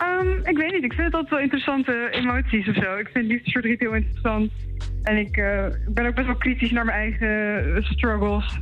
Ehm, 0.00 0.28
ik 0.42 0.56
weet 0.56 0.72
niet, 0.72 0.84
ik 0.84 0.92
vind 0.92 1.06
het 1.06 1.14
altijd 1.14 1.30
wel 1.30 1.40
interessante 1.40 2.08
emoties 2.10 2.68
of 2.68 2.74
zo. 2.74 2.96
Ik 2.96 3.08
vind 3.12 3.26
liefdesverdriet 3.26 3.80
heel 3.80 3.94
interessant. 3.94 4.52
En 5.02 5.16
ik 5.16 5.36
eh, 5.36 5.64
ben 5.88 6.06
ook 6.06 6.14
best 6.14 6.26
wel 6.26 6.36
kritisch 6.36 6.70
naar 6.70 6.84
mijn 6.84 6.98
eigen 6.98 7.74
eh, 7.74 7.82
struggles. 7.82 8.60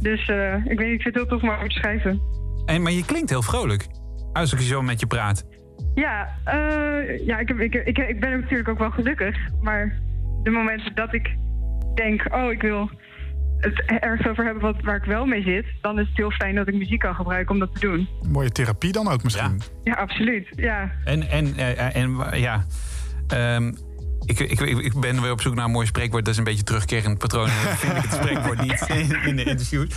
Dus 0.00 0.28
eh, 0.28 0.54
ik 0.54 0.78
weet 0.78 0.86
niet, 0.86 0.94
ik 0.94 1.02
vind 1.02 1.04
het 1.04 1.14
heel 1.14 1.26
tof 1.26 1.42
om 1.42 1.50
over 1.50 1.68
te 1.68 1.74
schrijven. 1.74 2.20
En, 2.66 2.82
maar 2.82 2.92
je 2.92 3.04
klinkt 3.04 3.30
heel 3.30 3.42
vrolijk. 3.42 3.86
Als 4.32 4.52
ik 4.52 4.58
zo 4.58 4.82
met 4.82 5.00
je 5.00 5.06
praat. 5.06 5.46
Ja, 5.94 6.28
ja 7.24 7.38
ik, 7.38 7.48
heb, 7.48 7.58
ik, 7.58 7.74
ik, 7.74 7.98
ik 7.98 8.20
ben 8.20 8.40
natuurlijk 8.40 8.68
ook 8.68 8.78
wel 8.78 8.90
gelukkig. 8.90 9.36
Maar 9.62 9.98
de 10.42 10.50
momenten 10.50 10.94
dat 10.94 11.14
ik 11.14 11.36
denk, 11.94 12.34
oh, 12.34 12.52
ik 12.52 12.62
wil 12.62 12.90
het 13.64 14.00
ergens 14.00 14.28
over 14.28 14.44
hebben 14.44 14.62
wat, 14.62 14.76
waar 14.82 14.96
ik 14.96 15.04
wel 15.04 15.24
mee 15.26 15.42
zit... 15.42 15.64
dan 15.80 15.98
is 15.98 16.08
het 16.08 16.16
heel 16.16 16.30
fijn 16.30 16.54
dat 16.54 16.68
ik 16.68 16.74
muziek 16.74 17.00
kan 17.00 17.14
gebruiken 17.14 17.54
om 17.54 17.60
dat 17.60 17.74
te 17.74 17.80
doen. 17.80 18.08
Mooie 18.28 18.50
therapie 18.50 18.92
dan 18.92 19.08
ook 19.08 19.22
misschien. 19.22 19.62
Ja, 19.82 19.92
absoluut. 19.94 20.46
Ja, 20.50 20.90
En, 21.04 21.28
en, 21.28 21.56
eh, 21.56 21.96
en 21.96 22.14
wa- 22.14 22.34
ja, 22.34 22.64
ehm, 23.28 23.72
ik, 24.24 24.38
ik, 24.38 24.60
ik 24.60 25.00
ben 25.00 25.22
weer 25.22 25.30
op 25.30 25.40
zoek 25.40 25.54
naar 25.54 25.64
een 25.64 25.70
mooi 25.70 25.86
spreekwoord. 25.86 26.24
Dat 26.24 26.32
is 26.32 26.38
een 26.38 26.44
beetje 26.44 26.62
terugkerend 26.62 27.18
patroon. 27.18 27.48
En 27.58 27.64
dan 27.64 27.76
vind 27.76 27.96
ik 27.96 28.02
het 28.02 28.12
spreekwoord 28.12 28.60
niet 28.62 28.86
in, 29.26 29.36
de 29.36 29.44
interviews. 29.44 29.88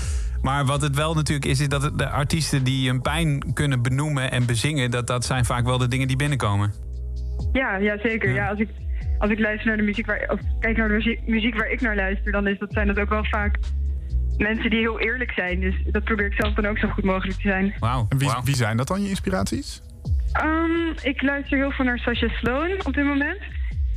Maar 0.41 0.65
wat 0.65 0.81
het 0.81 0.95
wel 0.95 1.13
natuurlijk 1.13 1.45
is, 1.45 1.59
is 1.59 1.67
dat 1.67 1.91
de 1.97 2.09
artiesten 2.09 2.63
die 2.63 2.89
hun 2.89 3.01
pijn 3.01 3.53
kunnen 3.53 3.81
benoemen 3.81 4.31
en 4.31 4.45
bezingen... 4.45 4.91
dat, 4.91 5.07
dat 5.07 5.25
zijn 5.25 5.45
vaak 5.45 5.65
wel 5.65 5.77
de 5.77 5.87
dingen 5.87 6.07
die 6.07 6.17
binnenkomen. 6.17 6.73
Ja, 7.51 7.75
ja 7.75 7.97
zeker. 7.97 8.33
Ja. 8.33 8.47
als, 8.49 8.59
ik, 8.59 8.69
als 9.17 9.31
ik 9.31 9.39
luister 9.39 9.67
naar 9.67 9.77
de 9.77 9.83
muziek 9.83 10.05
waar, 10.05 10.25
of 10.29 10.39
kijk 10.59 10.77
naar 10.77 10.87
de 10.87 10.93
muziek, 10.93 11.27
muziek 11.27 11.55
waar 11.55 11.69
ik 11.69 11.81
naar 11.81 11.95
luister, 11.95 12.31
dan 12.31 12.47
is 12.47 12.59
dat, 12.59 12.73
zijn 12.73 12.87
dat 12.87 12.99
ook 12.99 13.09
wel 13.09 13.25
vaak 13.25 13.57
mensen 14.37 14.69
die 14.69 14.79
heel 14.79 14.99
eerlijk 14.99 15.31
zijn. 15.31 15.59
Dus 15.59 15.75
dat 15.91 16.03
probeer 16.03 16.25
ik 16.25 16.33
zelf 16.41 16.53
dan 16.53 16.65
ook 16.65 16.77
zo 16.77 16.87
goed 16.87 17.03
mogelijk 17.03 17.35
te 17.35 17.47
zijn. 17.47 17.73
Wauw. 17.79 18.05
En 18.09 18.17
wie, 18.17 18.29
wie 18.43 18.55
zijn 18.55 18.77
dat 18.77 18.87
dan, 18.87 19.01
je 19.01 19.09
inspiraties? 19.09 19.81
Ehm, 20.33 20.89
ik 21.01 21.21
luister 21.21 21.57
heel 21.57 21.71
veel 21.71 21.85
naar 21.85 21.99
Sasha 21.99 22.27
Sloan 22.27 22.71
op 22.85 22.93
dit 22.93 23.05
moment. 23.05 23.39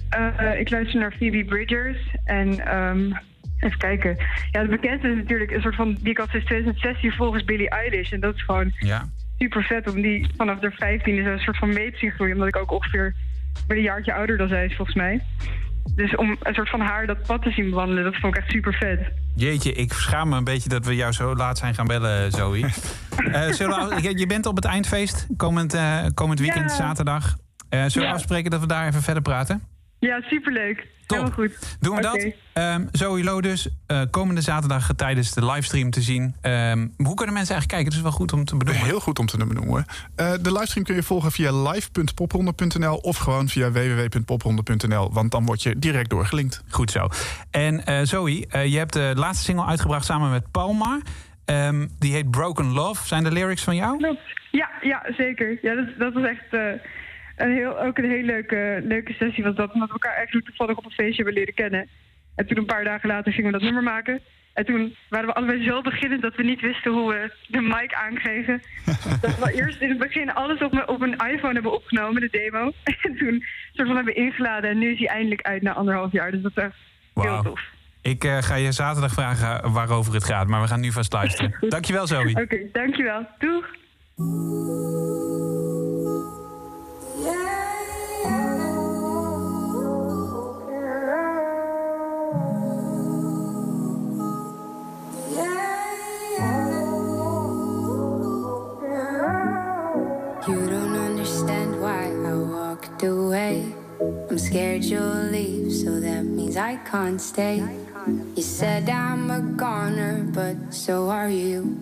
Eh, 0.08 0.58
ik 0.60 0.70
luister 0.70 1.00
naar 1.00 1.12
Phoebe 1.12 1.44
Bridgers 1.44 1.98
en 2.24 2.66
ehm, 2.66 3.12
even 3.60 3.78
kijken. 3.78 4.16
Ja, 4.50 4.62
de 4.62 4.68
bekendste 4.68 5.08
is 5.08 5.16
natuurlijk 5.16 5.50
een 5.50 5.60
soort 5.60 5.74
van 5.74 5.96
die 6.00 6.10
ik 6.10 6.18
al 6.18 6.26
sinds 6.30 6.46
2016 6.46 7.12
volgens 7.12 7.44
Billie 7.44 7.68
Eilish. 7.70 8.12
En 8.12 8.20
dat 8.20 8.34
is 8.34 8.42
gewoon 8.42 8.72
Ja. 8.78 9.08
super 9.38 9.62
vet 9.64 9.88
om 9.94 10.02
die 10.02 10.26
vanaf 10.36 10.58
de 10.58 10.70
15 10.70 11.18
is 11.18 11.26
een 11.26 11.38
soort 11.38 11.56
van 11.58 11.68
mee 11.72 11.90
te 11.92 11.98
zien 11.98 12.10
groeien. 12.10 12.34
Omdat 12.34 12.48
ik 12.48 12.56
ook 12.56 12.70
ongeveer 12.72 13.14
weer 13.66 13.76
een 13.76 13.82
jaartje 13.82 14.12
ouder 14.14 14.36
dan 14.38 14.48
zij 14.48 14.64
is 14.64 14.76
volgens 14.76 14.96
mij. 14.96 15.22
Dus 15.94 16.16
om 16.16 16.36
een 16.42 16.54
soort 16.54 16.68
van 16.70 16.80
haar 16.80 17.06
dat 17.06 17.22
pad 17.26 17.42
te 17.42 17.50
zien 17.50 17.70
bewandelen, 17.70 18.04
dat 18.04 18.16
vond 18.16 18.36
ik 18.36 18.42
echt 18.42 18.50
super 18.52 18.74
vet. 18.74 19.00
Jeetje, 19.34 19.72
ik 19.72 19.92
schaam 19.92 20.28
me 20.28 20.36
een 20.36 20.44
beetje 20.44 20.68
dat 20.68 20.84
we 20.86 20.94
jou 20.96 21.12
zo 21.12 21.34
laat 21.34 21.58
zijn 21.58 21.74
gaan 21.74 21.86
bellen, 21.86 22.30
Zoe. 22.32 22.64
Eh, 23.32 23.48
zullen 23.48 23.88
we, 23.88 24.18
je- 24.18 24.26
bent 24.26 24.46
op 24.46 24.56
het 24.56 24.64
eindfeest 24.64 25.26
komend, 25.36 25.74
eh, 25.74 25.98
komend 26.14 26.38
weekend, 26.40 26.70
Ja. 26.70 26.76
zaterdag. 26.76 27.36
Eh, 27.68 27.78
zullen 27.80 27.92
we 27.94 28.00
Ja. 28.00 28.12
afspreken 28.12 28.50
dat 28.50 28.60
we 28.60 28.66
daar 28.66 28.86
even 28.86 29.02
verder 29.02 29.22
praten? 29.22 29.62
Ja, 30.00 30.20
superleuk. 30.20 30.86
Top. 31.06 31.18
Helemaal 31.18 31.38
goed. 31.48 31.76
Doen 31.80 31.96
we 31.96 32.02
dat? 32.02 32.26
Ehm 32.52 32.84
Zoe 32.92 33.24
Lo 33.24 33.40
dus, 33.40 33.68
komende 34.10 34.40
zaterdag 34.40 34.90
tijdens 34.96 35.34
de 35.34 35.46
livestream 35.46 35.90
te 35.90 36.00
zien. 36.00 36.34
Ehm, 36.40 36.88
hoe 36.96 37.14
kunnen 37.14 37.34
mensen 37.34 37.54
eigenlijk 37.54 37.68
kijken? 37.68 37.84
Het 37.84 37.94
is 37.94 38.02
wel 38.02 38.12
goed 38.12 38.32
om 38.32 38.44
te 38.44 38.56
benoemen. 38.56 38.84
Heel 38.84 39.00
goed 39.00 39.18
om 39.18 39.26
te 39.26 39.36
benoemen. 39.46 39.84
Eh, 40.16 40.32
de 40.40 40.52
livestream 40.52 40.86
kun 40.86 40.94
je 40.94 41.02
volgen 41.02 41.32
via 41.32 41.62
live.popronde.nl 41.70 42.96
of 42.96 43.16
gewoon 43.16 43.48
via 43.48 43.70
www.popronde.nl. 43.70 45.12
Want 45.12 45.30
dan 45.30 45.44
word 45.44 45.62
je 45.62 45.78
direct 45.78 46.10
doorgelinkt. 46.10 46.62
Goed 46.68 46.90
zo. 46.90 47.08
En 47.50 47.86
eh, 47.86 48.00
Zoe, 48.02 48.46
eh, 48.46 48.66
je 48.66 48.78
hebt 48.78 48.92
de 48.92 49.12
laatste 49.16 49.44
single 49.44 49.64
uitgebracht 49.64 50.04
samen 50.04 50.30
met 50.30 50.50
Palma. 50.50 51.00
Ehm, 51.44 51.86
die 51.98 52.12
heet 52.12 52.30
Broken 52.30 52.72
Love. 52.72 53.06
Zijn 53.06 53.24
de 53.24 53.32
lyrics 53.32 53.62
van 53.62 53.76
jou? 53.76 53.98
Klopt. 53.98 54.20
Ja, 54.50 54.70
ja, 54.80 55.06
zeker. 55.16 55.58
Ja, 55.62 55.74
dat, 55.74 55.86
dat 55.98 56.12
was 56.12 56.24
echt 56.24 56.46
eh, 56.50 56.60
een 57.40 57.52
heel, 57.52 57.80
ook 57.80 57.98
een 57.98 58.10
hele 58.10 58.24
leuke, 58.24 58.80
leuke 58.84 59.12
sessie. 59.12 59.44
Was 59.44 59.54
dat, 59.54 59.72
omdat 59.72 59.88
we 59.88 59.94
elkaar 59.94 60.14
eigenlijk 60.14 60.46
toevallig 60.46 60.76
op 60.76 60.84
een 60.84 60.90
feestje 60.90 61.22
hebben 61.22 61.34
leren 61.34 61.54
kennen. 61.54 61.88
En 62.34 62.46
toen 62.46 62.58
een 62.58 62.64
paar 62.64 62.84
dagen 62.84 63.08
later 63.08 63.32
gingen 63.32 63.52
we 63.52 63.58
dat 63.58 63.66
nummer 63.66 63.82
maken. 63.82 64.20
En 64.52 64.64
toen 64.64 64.96
waren 65.08 65.26
we 65.26 65.34
allebei 65.34 65.64
zo 65.64 65.80
beginnend 65.80 66.22
dat 66.22 66.34
we 66.34 66.42
niet 66.42 66.60
wisten 66.60 66.92
hoe 66.92 67.10
we 67.12 67.32
de 67.48 67.60
mic 67.60 67.94
aankregen. 67.94 68.62
dat 69.20 69.38
we 69.38 69.52
eerst 69.54 69.80
in 69.80 69.88
het 69.88 69.98
begin 69.98 70.34
alles 70.34 70.62
op, 70.62 70.84
op 70.86 71.00
een 71.00 71.16
iPhone 71.16 71.52
hebben 71.52 71.72
opgenomen, 71.72 72.20
de 72.20 72.28
demo. 72.30 72.72
En 73.02 73.16
toen 73.16 73.44
soort 73.72 73.88
van 73.88 73.96
hebben 73.96 74.16
ingeladen. 74.16 74.70
En 74.70 74.78
nu 74.78 74.92
is 74.92 74.98
hij 74.98 75.08
eindelijk 75.08 75.42
uit 75.42 75.62
na 75.62 75.72
anderhalf 75.72 76.12
jaar. 76.12 76.30
Dus 76.30 76.42
dat 76.42 76.56
is 76.56 76.62
echt 76.62 76.76
heel 77.14 77.42
tof. 77.42 77.60
Ik 78.02 78.24
eh, 78.24 78.38
ga 78.38 78.54
je 78.54 78.72
zaterdag 78.72 79.12
vragen 79.12 79.72
waarover 79.72 80.14
het 80.14 80.24
gaat. 80.24 80.46
Maar 80.46 80.60
we 80.60 80.68
gaan 80.68 80.80
nu 80.80 80.92
vast 80.92 81.12
luisteren. 81.12 81.54
Dankjewel, 81.68 82.06
Zoe. 82.06 82.42
Oké, 82.42 82.58
dankjewel. 82.72 83.26
Doeg! 83.38 83.66
Can't 106.90 107.20
stay. 107.20 107.62
You 108.34 108.42
said 108.42 108.90
I'm 108.90 109.30
a 109.30 109.40
goner, 109.40 110.24
but 110.24 110.74
so 110.74 111.08
are 111.08 111.30
you. 111.30 111.78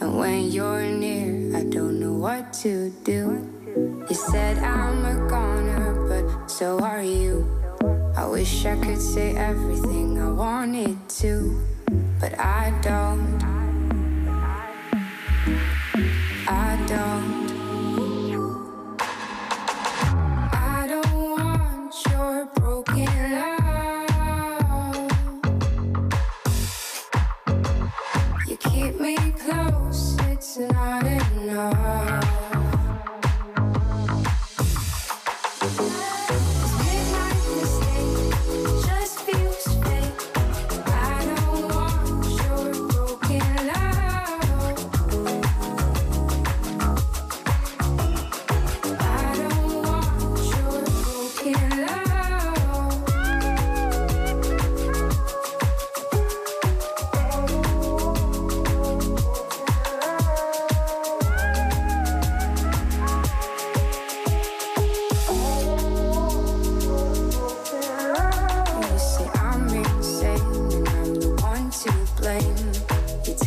And 0.00 0.18
when 0.18 0.52
you're 0.52 0.86
near, 0.86 1.56
I 1.56 1.64
don't 1.64 1.98
know 1.98 2.12
what 2.12 2.52
to 2.62 2.90
do. 3.02 3.42
You 4.08 4.14
said 4.14 4.58
I'm 4.58 5.04
a 5.04 5.28
goner, 5.28 5.94
but 6.08 6.46
so 6.48 6.78
are 6.78 7.02
you. 7.02 7.44
I 8.16 8.24
wish 8.26 8.64
I 8.64 8.76
could 8.76 9.02
say 9.02 9.34
everything 9.34 10.22
I 10.22 10.30
wanted 10.30 10.96
to, 11.22 11.60
but 12.20 12.38
I 12.38 12.70
don't. 12.82 13.05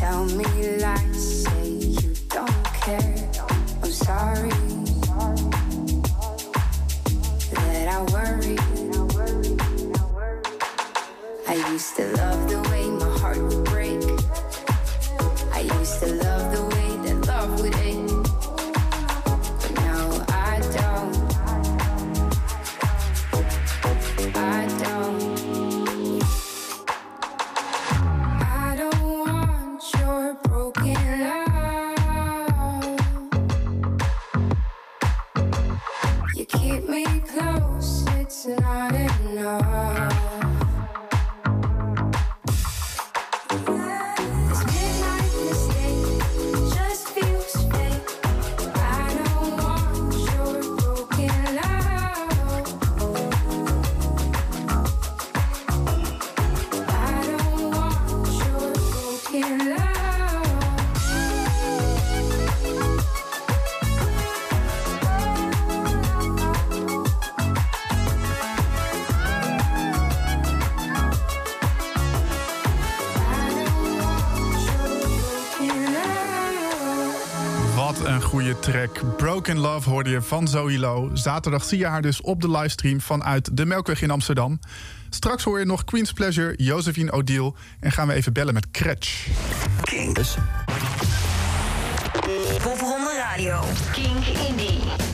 Tell 0.10 0.26
me 0.26 0.78
lies, 0.80 1.39
Broken 79.50 79.72
Love 79.72 79.90
hoorde 79.90 80.10
je 80.10 80.22
van 80.22 80.48
Zoe 80.48 80.80
Low. 80.80 81.18
Zaterdag 81.18 81.64
zie 81.64 81.78
je 81.78 81.86
haar 81.86 82.02
dus 82.02 82.22
op 82.22 82.42
de 82.42 82.52
livestream 82.52 83.02
vanuit 83.02 83.58
de 83.58 83.66
Melkweg 83.66 84.02
in 84.02 84.12
Amsterdam. 84.12 84.60
Straks 85.10 85.44
hoor 85.44 85.60
je 85.60 85.66
nog 85.66 85.84
Queen's 85.84 86.14
Pleasure, 86.14 86.54
Josephine 86.58 87.12
Odile... 87.12 87.54
en 87.80 87.92
gaan 87.92 88.08
we 88.08 88.14
even 88.14 88.34
bellen 88.34 88.54
met 88.54 88.72
Kretsch. 88.72 89.28
Popronde 92.62 93.26
Radio. 93.30 93.64
Kink 93.92 94.26
Indie. 94.26 95.09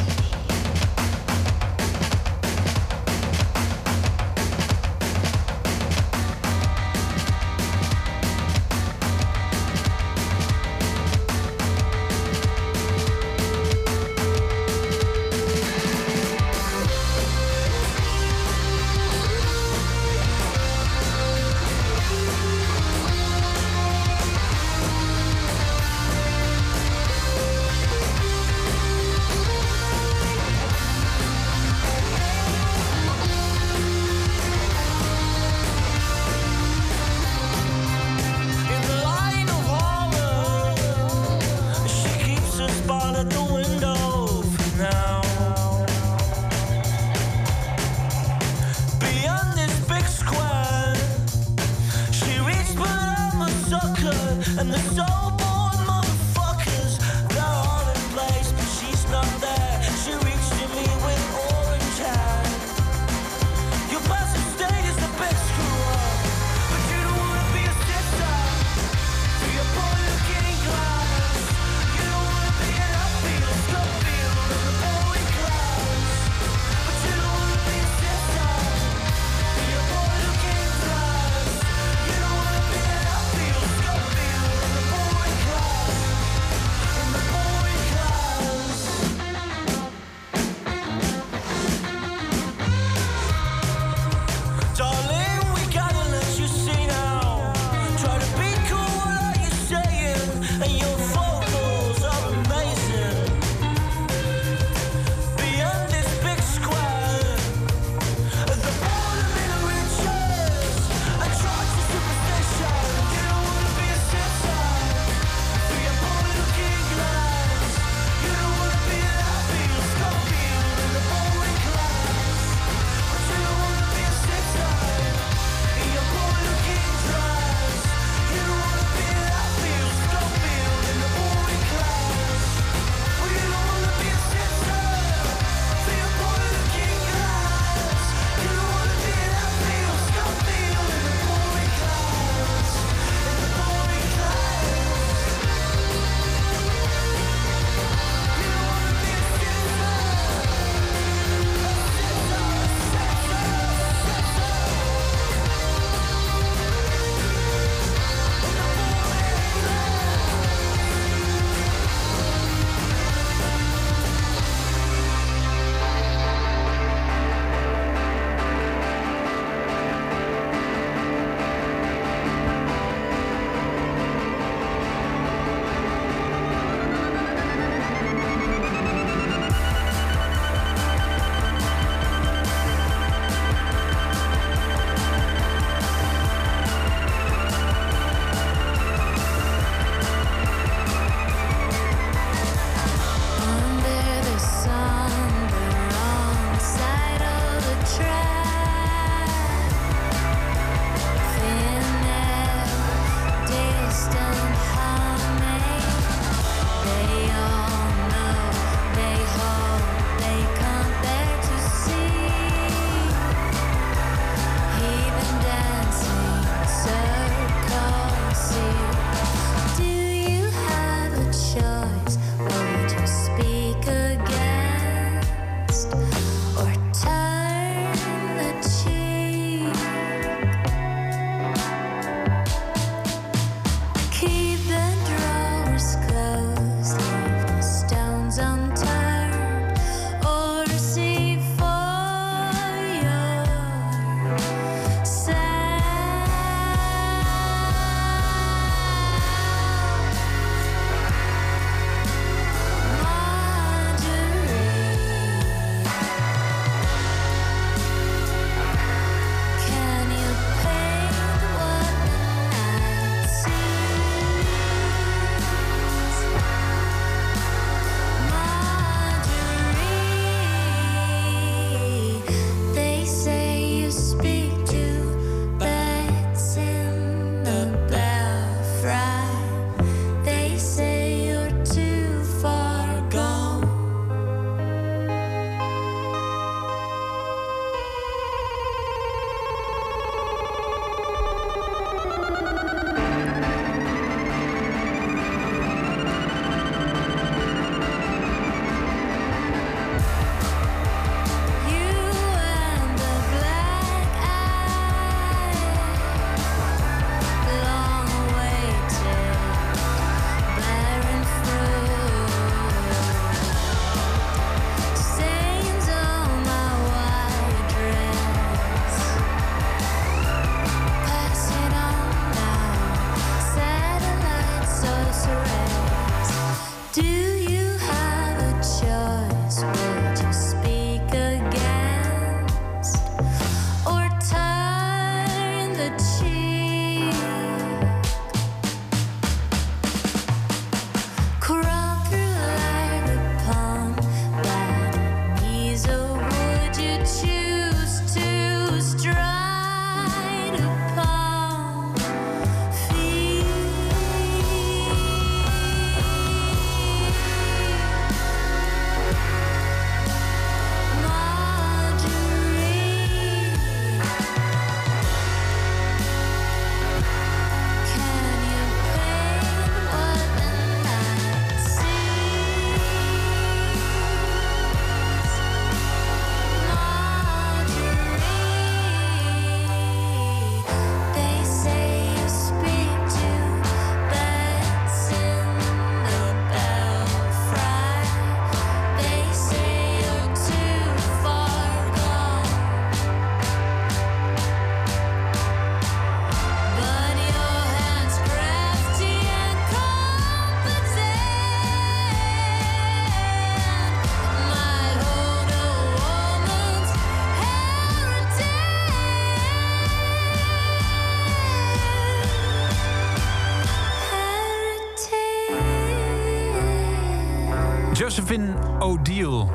Josephine 418.35 418.79
O'Deal 418.79 419.51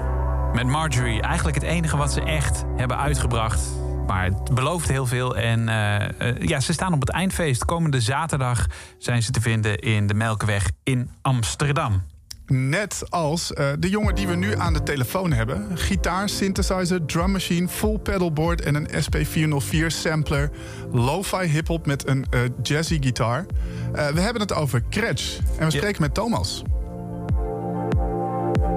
met 0.55 0.67
Marjorie. 0.67 1.23
Eigenlijk 1.23 1.57
het 1.57 1.65
enige 1.65 1.97
wat 1.97 2.13
ze 2.13 2.23
echt 2.23 2.65
hebben 2.77 2.99
uitgebracht. 2.99 3.61
Maar 4.07 4.25
het 4.25 4.55
belooft 4.55 4.89
heel 4.89 5.07
veel. 5.07 5.37
En 5.37 5.69
eh, 5.69 6.29
eh, 6.29 6.37
ja, 6.41 6.61
ze 6.61 6.73
staan 6.73 6.93
op 6.93 7.01
het 7.01 7.11
eindfeest. 7.11 7.65
Komende 7.65 8.01
zaterdag 8.01 8.67
zijn 8.99 9.23
ze 9.23 9.31
te 9.31 9.41
vinden 9.41 9.79
in 9.79 10.07
de 10.07 10.15
Melkweg 10.15 10.71
in 10.83 11.11
Amsterdam. 11.23 12.03
Net 12.47 13.03
als 13.09 13.53
eh, 13.53 13.69
de 13.79 13.89
jongen 13.89 14.15
die 14.15 14.27
we 14.27 14.35
nu 14.35 14.59
aan 14.59 14.73
de 14.73 14.83
telefoon 14.83 15.33
hebben. 15.33 15.79
Gitaar, 15.79 16.29
synthesizer, 16.29 17.05
drummachine, 17.05 17.69
full 17.69 17.99
pedalboard 17.99 18.61
en 18.61 18.75
een 18.75 18.89
SP404 18.89 19.87
sampler. 19.87 20.51
Lo-fi 20.93 21.47
hip-hop 21.47 21.87
met 21.87 22.09
een 22.09 22.27
jazzy 22.63 22.99
gitaar. 23.03 23.47
We 23.93 24.21
hebben 24.21 24.43
het 24.43 24.53
over 24.53 24.83
Kretsch. 24.89 25.39
En 25.59 25.65
we 25.65 25.71
spreken 25.71 26.03
met 26.03 26.15
Thomas. 26.15 26.63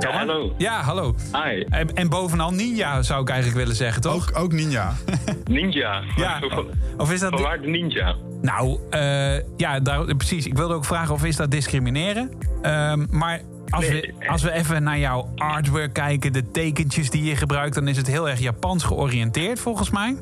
Ja, 0.04 0.18
hallo. 0.18 0.54
Ja, 0.58 0.82
hallo. 0.82 1.16
Hi. 1.32 1.64
En, 1.70 1.94
en 1.94 2.10
bovenal 2.10 2.52
Ninja 2.52 3.02
zou 3.02 3.22
ik 3.22 3.30
eigenlijk 3.30 3.60
willen 3.60 3.76
zeggen, 3.76 4.02
toch? 4.02 4.34
Ook, 4.34 4.40
ook 4.44 4.52
Ninja. 4.52 4.94
Ninja. 5.44 6.02
Ja. 6.16 6.40
Of 6.98 7.12
is 7.12 7.20
dat... 7.20 7.40
Waar 7.40 7.62
de 7.62 7.68
ninja? 7.68 8.16
Nou, 8.42 8.80
eh, 8.90 9.58
ja, 9.58 9.80
daar, 9.80 10.16
precies. 10.16 10.46
Ik 10.46 10.54
wilde 10.54 10.74
ook 10.74 10.86
vragen 10.86 11.14
of 11.14 11.26
is 11.26 11.36
dat 11.36 11.52
discrimineren? 11.52 12.32
Ehm, 12.62 13.06
maar 13.10 13.42
als, 13.70 13.88
we, 13.88 14.14
als 14.28 14.44
we 14.44 14.52
even 14.52 14.84
naar 14.84 15.00
jouw 15.00 15.30
artwork 15.36 15.94
kijken, 15.94 16.34
de 16.34 16.52
tekentjes 16.52 17.10
die 17.10 17.24
je 17.24 17.36
gebruikt... 17.36 17.76
dan 17.76 17.88
is 17.88 17.98
het 17.98 18.08
heel 18.08 18.30
erg 18.30 18.40
Japans 18.40 18.84
georiënteerd, 18.84 19.60
volgens 19.60 19.90
mij. 19.90 20.16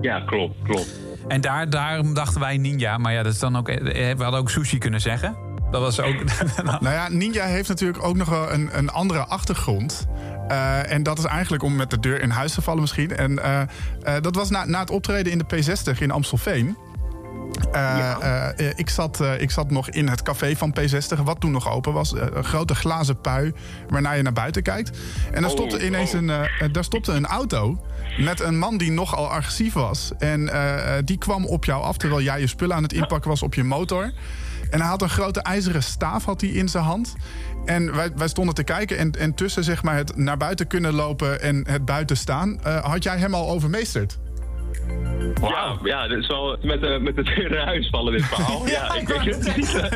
Ja, 0.00 0.20
klopt, 0.20 0.54
klopt. 0.62 1.00
En 1.28 1.40
daar, 1.40 1.70
daarom 1.70 2.14
dachten 2.14 2.40
wij 2.40 2.56
ninja. 2.56 2.98
Maar 2.98 3.12
ja, 3.12 3.22
dat 3.22 3.32
is 3.32 3.38
dan 3.38 3.56
ook, 3.56 3.68
eh, 3.68 4.16
we 4.16 4.22
hadden 4.22 4.40
ook 4.40 4.50
sushi 4.50 4.78
kunnen 4.78 5.00
zeggen. 5.00 5.36
Dat 5.70 5.80
was 5.80 6.00
ook... 6.00 6.16
Nou 6.80 6.94
ja, 6.94 7.08
Ninja 7.08 7.44
heeft 7.44 7.68
natuurlijk 7.68 8.04
ook 8.04 8.16
nog 8.16 8.28
wel 8.28 8.52
een, 8.52 8.68
een 8.72 8.90
andere 8.90 9.24
achtergrond. 9.24 10.06
Eh, 10.48 10.92
en 10.92 11.02
dat 11.02 11.18
is 11.18 11.24
eigenlijk 11.24 11.62
om 11.62 11.76
met 11.76 11.90
de 11.90 12.00
deur 12.00 12.20
in 12.20 12.30
huis 12.30 12.54
te 12.54 12.62
vallen 12.62 12.80
misschien. 12.80 13.16
En 13.16 13.42
eh, 13.42 13.60
eh, 13.60 14.22
dat 14.22 14.34
was 14.34 14.50
na, 14.50 14.64
na 14.64 14.80
het 14.80 14.90
optreden 14.90 15.32
in 15.32 15.38
de 15.38 15.44
P60 15.56 15.98
in 15.98 16.10
Amstelveen. 16.10 16.76
Eh, 17.72 18.10
eh, 18.10 18.48
eh, 18.58 18.72
ik, 18.76 18.90
zat, 18.90 19.20
eh, 19.20 19.40
ik 19.40 19.50
zat 19.50 19.70
nog 19.70 19.90
in 19.90 20.08
het 20.08 20.22
café 20.22 20.56
van 20.56 20.74
P60, 20.80 21.22
wat 21.24 21.40
toen 21.40 21.50
nog 21.50 21.70
open 21.70 21.92
was. 21.92 22.12
Een 22.12 22.44
grote 22.44 22.74
glazen 22.74 23.20
pui 23.20 23.52
waarna 23.88 24.12
je 24.12 24.22
naar 24.22 24.32
buiten 24.32 24.62
kijkt. 24.62 24.98
En 25.32 25.42
daar 25.42 25.50
Oh, 25.50 25.56
stopte 25.56 25.86
ineens 25.86 26.14
oh. 26.14 26.20
een, 26.20 26.30
eh, 26.30 26.42
eh, 26.42 26.72
daar 26.72 26.84
stopte 26.84 27.12
een 27.12 27.26
auto 27.26 27.80
met 28.18 28.40
een 28.40 28.58
man 28.58 28.76
die 28.78 28.90
nogal 28.90 29.30
agressief 29.30 29.72
was. 29.72 30.10
En 30.18 30.50
die 31.04 31.18
kwam 31.18 31.46
op 31.46 31.64
jou 31.64 31.82
af 31.82 31.96
terwijl 31.96 32.22
jij 32.22 32.40
je 32.40 32.46
spullen 32.46 32.76
aan 32.76 32.82
het 32.82 32.92
inpakken 32.92 33.30
was 33.30 33.42
op 33.42 33.54
je 33.54 33.64
motor. 33.64 34.12
En 34.70 34.80
hij 34.80 34.88
had 34.88 35.02
een 35.02 35.08
grote 35.08 35.42
ijzeren 35.42 35.82
staaf 35.82 36.24
had 36.24 36.40
hij 36.40 36.50
in 36.50 36.68
zijn 36.68 36.84
hand. 36.84 37.16
En 37.64 37.94
wij, 37.94 38.10
wij 38.16 38.28
stonden 38.28 38.54
te 38.54 38.64
kijken. 38.64 38.98
En, 38.98 39.10
en 39.10 39.34
tussen 39.34 39.64
zeg 39.64 39.82
maar, 39.82 39.96
het 39.96 40.16
naar 40.16 40.36
buiten 40.36 40.66
kunnen 40.66 40.94
lopen 40.94 41.40
en 41.40 41.64
het 41.68 41.84
buiten 41.84 42.16
staan... 42.16 42.60
eh, 42.62 42.84
had 42.84 43.02
jij 43.02 43.16
hem 43.16 43.34
al 43.34 43.50
overmeesterd. 43.50 44.18
Ja, 45.40 45.78
ja, 45.82 46.08
dit 46.08 46.18
is 46.18 46.26
wel 46.26 46.56
met 46.62 46.80
de, 46.80 46.98
met 47.02 47.16
deur 47.16 47.52
in 47.52 47.64
huis 47.64 47.88
vallen 47.88 48.12
dit 48.12 48.24
verhaal. 48.24 48.66
ja, 48.76 48.94
ik 48.94 49.08
weet 49.08 49.44
het 49.44 49.56
niet. 49.56 49.88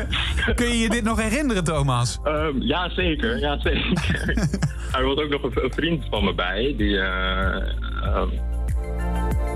Kun 0.55 0.67
je 0.67 0.79
je 0.79 0.89
dit 0.89 1.03
nog 1.03 1.21
herinneren, 1.21 1.63
Thomas? 1.63 2.19
Ehm, 2.23 2.61
ja, 2.61 2.89
zeker. 2.89 3.39
Ja, 3.39 3.59
zeker. 3.59 4.37
er 4.97 5.05
was 5.05 5.17
ook 5.17 5.29
nog 5.29 5.43
een, 5.43 5.63
een 5.63 5.73
vriend 5.73 6.05
van 6.09 6.23
me 6.23 6.33
bij. 6.33 6.73
Die, 6.77 6.99
eh, 6.99 7.55
ehm, 8.03 8.29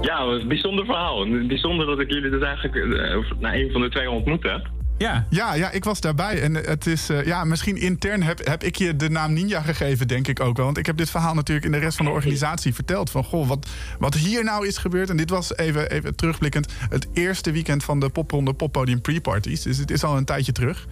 ja, 0.01 0.19
een 0.19 0.47
bijzonder 0.47 0.85
verhaal. 0.85 1.25
Bijzonder 1.47 1.85
dat 1.85 1.99
ik 1.99 2.11
jullie 2.11 2.29
dus 2.29 2.43
eigenlijk 2.43 2.75
eh, 2.75 3.39
na 3.39 3.55
een 3.55 3.71
van 3.71 3.81
de 3.81 3.89
twee 3.89 4.09
ontmoet 4.09 4.43
heb. 4.43 4.67
Ja. 4.99 5.25
Ja, 5.29 5.53
ja, 5.53 5.71
ik 5.71 5.83
was 5.83 6.01
daarbij. 6.01 6.41
En 6.41 6.53
het 6.53 6.87
is, 6.87 7.09
eh, 7.09 7.25
ja, 7.25 7.43
misschien 7.43 7.77
intern 7.77 8.23
heb, 8.23 8.47
heb 8.47 8.63
ik 8.63 8.75
je 8.75 8.95
de 8.95 9.09
naam 9.09 9.33
Ninja 9.33 9.61
gegeven, 9.61 10.07
denk 10.07 10.27
ik 10.27 10.39
ook 10.39 10.55
wel. 10.57 10.65
Want 10.65 10.77
ik 10.77 10.85
heb 10.85 10.97
dit 10.97 11.09
verhaal 11.09 11.33
natuurlijk 11.33 11.65
in 11.65 11.71
de 11.71 11.77
rest 11.77 11.97
van 11.97 12.05
de 12.05 12.11
organisatie 12.11 12.73
verteld. 12.73 13.09
Van, 13.09 13.23
goh, 13.23 13.47
wat, 13.47 13.67
wat 13.99 14.13
hier 14.15 14.43
nou 14.43 14.67
is 14.67 14.77
gebeurd. 14.77 15.09
En 15.09 15.17
dit 15.17 15.29
was 15.29 15.57
even, 15.57 15.89
even 15.89 16.15
terugblikkend 16.15 16.73
het 16.89 17.07
eerste 17.13 17.51
weekend 17.51 17.83
van 17.83 17.99
de 17.99 18.09
popronde 18.09 18.53
poppodium 18.53 19.01
pre-parties. 19.01 19.61
Dus 19.61 19.77
het 19.77 19.91
is 19.91 20.03
al 20.03 20.17
een 20.17 20.25
tijdje 20.25 20.51
terug. 20.51 20.87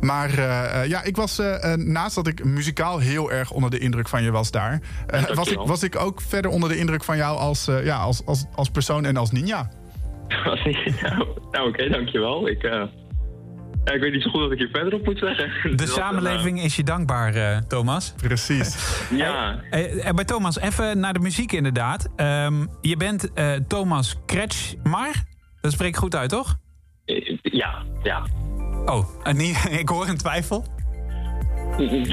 Maar 0.00 0.38
eh, 0.38 0.82
eh, 0.82 0.88
ja, 0.88 1.02
ik 1.02 1.16
was, 1.16 1.40
naast 1.76 2.14
dat 2.14 2.26
ik 2.26 2.44
muzikaal 2.44 2.98
heel 2.98 3.32
erg 3.32 3.50
onder 3.50 3.70
de 3.70 3.78
indruk 3.78 4.08
van 4.08 4.22
je 4.22 4.30
was 4.30 4.50
daar... 4.50 4.80
eh, 5.06 5.34
was, 5.34 5.50
ik, 5.50 5.58
was 5.58 5.82
ik 5.82 5.96
ook 5.96 6.20
verder 6.20 6.50
onder 6.50 6.68
de 6.68 6.76
indruk 6.76 7.04
van 7.04 7.16
jou 7.16 7.38
als, 7.38 7.68
eh, 7.68 7.84
ja, 7.84 7.96
als, 7.96 8.26
als, 8.26 8.44
als 8.54 8.70
persoon 8.70 9.04
en 9.04 9.16
als 9.16 9.30
ninja. 9.30 9.70
nou, 11.02 11.26
nou, 11.50 11.68
oké, 11.68 11.88
dankjewel. 11.88 12.48
Ik, 12.48 12.62
eh, 12.62 12.82
ja, 13.84 13.92
ik 13.92 14.00
weet 14.00 14.12
niet 14.12 14.22
zo 14.22 14.30
goed 14.30 14.40
wat 14.40 14.52
ik 14.52 14.58
hier 14.58 14.68
verder 14.72 14.94
op 14.94 15.04
moet 15.04 15.18
zeggen. 15.18 15.50
De 15.76 15.82
eh, 15.82 15.88
samenleving 15.88 16.62
is 16.62 16.76
je 16.76 16.82
dankbaar, 16.84 17.34
eh, 17.34 17.56
Thomas. 17.68 18.14
Precies. 18.16 18.76
ja, 19.10 19.60
Eh, 19.70 20.08
eh, 20.08 20.14
bij 20.14 20.24
Thomas, 20.24 20.58
even 20.60 20.98
naar 21.00 21.12
de 21.12 21.18
muziek 21.20 21.52
inderdaad. 21.52 22.08
Ehm, 22.16 22.66
je 22.80 22.96
bent 22.96 23.32
eh, 23.32 23.52
Thomas 23.68 24.16
Kretschmar. 24.26 25.12
Dat 25.60 25.72
spreek 25.72 25.88
ik 25.88 25.96
goed 25.96 26.16
uit, 26.16 26.30
toch? 26.30 26.56
ja, 27.42 27.82
ja. 28.02 28.22
Oh, 28.86 29.06
en 29.22 29.36
niet, 29.36 29.66
ik 29.80 29.88
hoor 29.88 30.08
een 30.08 30.16
twijfel. 30.18 30.64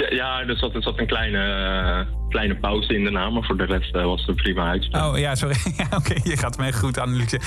Ja, 0.10 0.40
er 0.42 0.58
zat, 0.58 0.76
er 0.76 0.84
zat 0.84 1.00
een 1.00 1.08
kleine, 1.08 2.08
kleine 2.30 2.56
pauze 2.56 2.94
in 2.94 3.04
de 3.04 3.10
naam, 3.10 3.34
maar 3.34 3.44
voor 3.44 3.58
de 3.58 3.66
rest 3.66 3.96
eh, 3.96 4.04
was 4.04 4.20
het 4.20 4.30
een 4.30 4.36
prima 4.36 4.70
uitspraak. 4.70 5.12
Oh 5.12 5.18
ja, 5.18 5.36
sorry. 5.36 5.56
Ja, 5.78 5.98
Oké, 5.98 6.14
je 6.24 6.38
gaat 6.38 6.60
echt 6.60 6.80
goed 6.80 7.00
analyseren. 7.00 7.46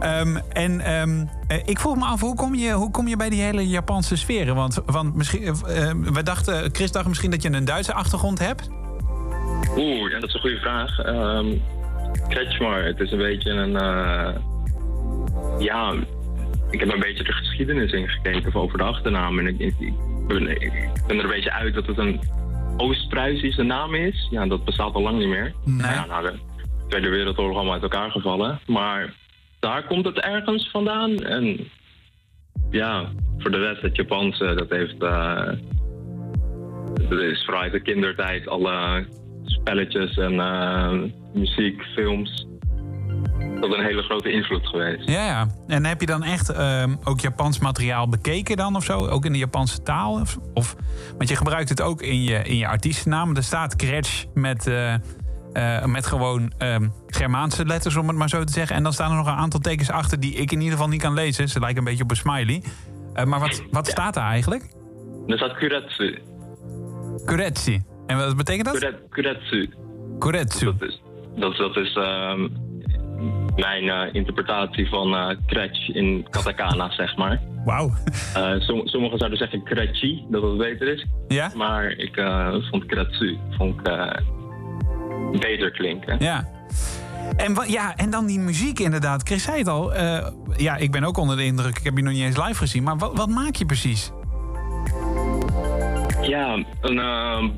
Ehm, 0.00 0.36
en 0.52 0.80
ehm, 0.80 1.26
eh, 1.48 1.58
ik 1.64 1.78
vroeg 1.78 1.96
me 1.96 2.04
af, 2.04 2.20
hoe 2.20 2.34
kom, 2.34 2.54
je, 2.54 2.72
hoe 2.72 2.90
kom 2.90 3.08
je 3.08 3.16
bij 3.16 3.28
die 3.28 3.42
hele 3.42 3.68
Japanse 3.68 4.16
sferen? 4.16 4.54
Want, 4.54 4.82
want 4.86 5.14
misschien, 5.14 5.42
eh, 5.42 5.52
we 6.12 6.22
dachten, 6.22 6.74
Chris 6.74 6.92
dacht 6.92 7.08
misschien 7.08 7.30
dat 7.30 7.42
je 7.42 7.52
een 7.52 7.64
Duitse 7.64 7.94
achtergrond 7.94 8.38
hebt. 8.38 8.70
Oeh, 9.76 10.10
ja, 10.10 10.20
dat 10.20 10.28
is 10.28 10.34
een 10.34 10.40
goede 10.40 10.60
vraag. 10.60 10.98
Ehm 10.98 11.46
Kretschmar, 12.28 12.84
het 12.84 13.00
is 13.00 13.10
een 13.10 13.18
beetje 13.18 13.50
een... 13.50 13.72
ja, 15.58 15.94
ik 16.70 16.80
heb 16.80 16.92
een 16.92 17.00
beetje 17.00 17.24
de 17.24 17.32
geschiedenis 17.32 17.92
ingekeken 17.92 18.54
over 18.54 18.78
de 18.78 18.84
achternaam. 18.84 19.38
En 19.38 19.46
ik, 19.46 19.58
ik, 19.58 19.74
ik 19.78 19.92
ben 21.06 21.16
er 21.18 21.24
een 21.24 21.30
beetje 21.30 21.52
uit 21.52 21.74
dat 21.74 21.86
het 21.86 21.98
een 21.98 22.20
Oost-Pruisische 22.76 23.62
naam 23.62 23.94
is. 23.94 24.28
Ja, 24.30 24.46
dat 24.46 24.64
bestaat 24.64 24.94
al 24.94 25.02
lang 25.02 25.18
niet 25.18 25.28
meer. 25.28 25.54
Nee. 25.64 25.86
Ja, 25.86 26.06
nou, 26.06 26.22
de 26.22 26.38
Tweede 26.88 27.08
Wereldoorlog 27.08 27.56
allemaal 27.56 27.72
uit 27.72 27.82
elkaar 27.82 28.10
gevallen. 28.10 28.60
Maar 28.66 29.14
daar 29.58 29.86
komt 29.86 30.04
het 30.04 30.18
ergens 30.20 30.70
vandaan. 30.70 31.18
En 31.18 31.68
ja, 32.70 33.12
voor 33.38 33.50
de 33.50 33.58
rest, 33.58 33.82
het 33.82 33.96
Japanse, 33.96 34.54
dat 34.54 34.70
heeft... 34.70 35.02
eh, 35.02 35.52
dat 37.08 37.20
is 37.20 37.44
vooral 37.44 37.62
uit 37.62 37.72
de 37.72 37.80
kindertijd 37.80 38.48
alle 38.48 39.06
spelletjes 39.44 40.16
en 40.16 40.40
eh, 40.40 40.92
muziek, 41.34 41.82
films. 41.94 42.46
Dat 43.60 43.70
is 43.70 43.78
een 43.78 43.84
hele 43.84 44.02
grote 44.02 44.32
invloed 44.32 44.66
geweest. 44.66 45.08
Ja, 45.08 45.26
ja. 45.26 45.46
En 45.66 45.84
heb 45.84 46.00
je 46.00 46.06
dan 46.06 46.22
echt 46.22 46.48
ehm, 46.48 46.94
ook 47.04 47.20
Japans 47.20 47.58
materiaal 47.58 48.08
bekeken 48.08 48.56
dan 48.56 48.76
of 48.76 48.84
zo? 48.84 48.98
Ook 48.98 49.24
in 49.24 49.32
de 49.32 49.38
Japanse 49.38 49.82
taal? 49.82 50.12
Of, 50.12 50.38
of, 50.54 50.76
want 51.16 51.28
je 51.28 51.36
gebruikt 51.36 51.68
het 51.68 51.82
ook 51.82 52.02
in 52.02 52.22
je, 52.22 52.42
in 52.42 52.56
je 52.56 52.66
artiestennaam. 52.68 53.36
Er 53.36 53.42
staat 53.42 53.76
Kretsch 53.76 54.24
met, 54.34 54.66
eh, 54.66 54.94
eh, 55.52 55.84
met 55.84 56.06
gewoon 56.06 56.52
ehm, 56.58 56.88
Germaanse 57.06 57.66
letters, 57.66 57.96
om 57.96 58.08
het 58.08 58.16
maar 58.16 58.28
zo 58.28 58.44
te 58.44 58.52
zeggen. 58.52 58.76
En 58.76 58.82
dan 58.82 58.92
staan 58.92 59.10
er 59.10 59.16
nog 59.16 59.26
een 59.26 59.32
aantal 59.32 59.60
tekens 59.60 59.90
achter 59.90 60.20
die 60.20 60.34
ik 60.34 60.52
in 60.52 60.58
ieder 60.58 60.72
geval 60.72 60.88
niet 60.88 61.02
kan 61.02 61.14
lezen. 61.14 61.48
Ze 61.48 61.60
lijken 61.60 61.78
een 61.78 61.84
beetje 61.84 62.02
op 62.02 62.10
een 62.10 62.16
smiley. 62.16 62.62
Eh, 63.14 63.24
maar 63.24 63.40
wat, 63.40 63.62
wat 63.70 63.86
staat 63.86 64.14
daar 64.14 64.30
eigenlijk? 64.30 64.64
Er 65.26 65.36
staat 65.36 65.54
Kuretsu. 65.54 66.18
Kuretsi. 67.24 67.82
En 68.06 68.16
wat 68.16 68.36
betekent 68.36 68.64
dat? 68.64 68.74
Kuret, 68.74 69.00
kuretsu. 69.10 69.70
Kuretsu. 70.18 70.64
Dat 70.64 70.88
is, 70.88 71.02
dat, 71.36 71.56
dat 71.56 71.76
is 71.76 71.96
ehm, 71.96 72.48
mijn 73.56 73.88
eh, 73.88 74.14
interpretatie 74.14 74.88
van 74.88 75.14
eh 75.14 75.36
Kretsch 75.46 75.88
in 75.88 76.26
katakana, 76.30 76.90
zeg 77.00 77.16
maar. 77.16 77.40
Wauw. 77.64 77.90
Eh, 78.34 78.52
som- 78.58 78.86
sommigen 78.86 79.18
zouden 79.18 79.38
zeggen 79.38 79.62
Kretchi, 79.62 80.24
dat 80.28 80.42
het 80.42 80.56
beter 80.56 80.88
is. 80.88 81.06
Ja? 81.28 81.50
Maar 81.54 81.90
ik 81.90 82.14
vond 82.70 82.86
Kuretsu 82.86 83.38
vond 83.50 83.80
ik, 83.80 84.20
beter 85.40 85.70
klinken. 85.70 86.16
Ja. 86.18 86.48
En, 87.36 87.56
ja, 87.66 87.96
en 87.96 88.10
dan 88.10 88.26
die 88.26 88.38
muziek 88.38 88.78
inderdaad. 88.78 89.22
Chris 89.22 89.42
zei 89.42 89.58
het 89.58 89.68
al. 89.68 89.94
ja, 90.56 90.76
ik 90.76 90.90
ben 90.92 91.04
ook 91.04 91.16
onder 91.16 91.36
de 91.36 91.44
indruk. 91.44 91.78
Ik 91.78 91.84
heb 91.84 91.96
je 91.96 92.02
nog 92.02 92.12
niet 92.12 92.22
eens 92.22 92.36
live 92.36 92.54
gezien. 92.54 92.82
Maar 92.82 92.96
wat, 92.96 93.16
wat 93.16 93.28
maak 93.28 93.54
je 93.54 93.66
precies? 93.66 94.12
Ja, 96.22 96.64
een, 96.80 97.52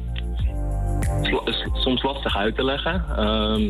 soms 1.73 2.03
lastig 2.03 2.37
uit 2.37 2.55
te 2.57 2.65
leggen. 2.65 3.05
Ehm, 3.17 3.63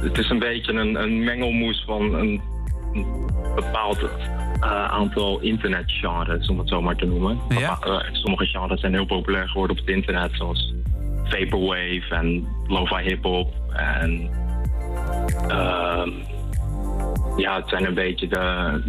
het 0.00 0.18
is 0.18 0.30
een 0.30 0.38
beetje 0.38 0.72
een, 0.72 0.94
een 1.02 1.24
mengelmoes 1.24 1.82
van 1.86 2.14
een, 2.14 2.40
een 2.92 3.06
bepaald 3.54 4.02
eh, 4.60 4.84
aantal 4.84 5.40
internetgenres, 5.40 6.48
om 6.48 6.58
het 6.58 6.68
zo 6.68 6.82
maar 6.82 6.96
te 6.96 7.06
noemen. 7.06 7.38
Ja. 7.48 7.78
Eh, 7.80 7.98
sommige 8.12 8.46
genres 8.46 8.80
zijn 8.80 8.92
heel 8.92 9.06
populair 9.06 9.48
geworden 9.48 9.76
op 9.78 9.86
het 9.86 9.94
internet, 9.94 10.30
zoals 10.32 10.72
Vaporwave 11.24 12.04
en 12.10 12.46
Lo-Fi 12.66 13.02
Hip-Hop. 13.02 13.52
En 13.72 14.30
ehm, 15.48 16.10
ja, 17.36 17.56
het 17.56 17.68
zijn 17.68 17.86
een 17.86 17.94
beetje 17.94 18.26
de 18.28 18.80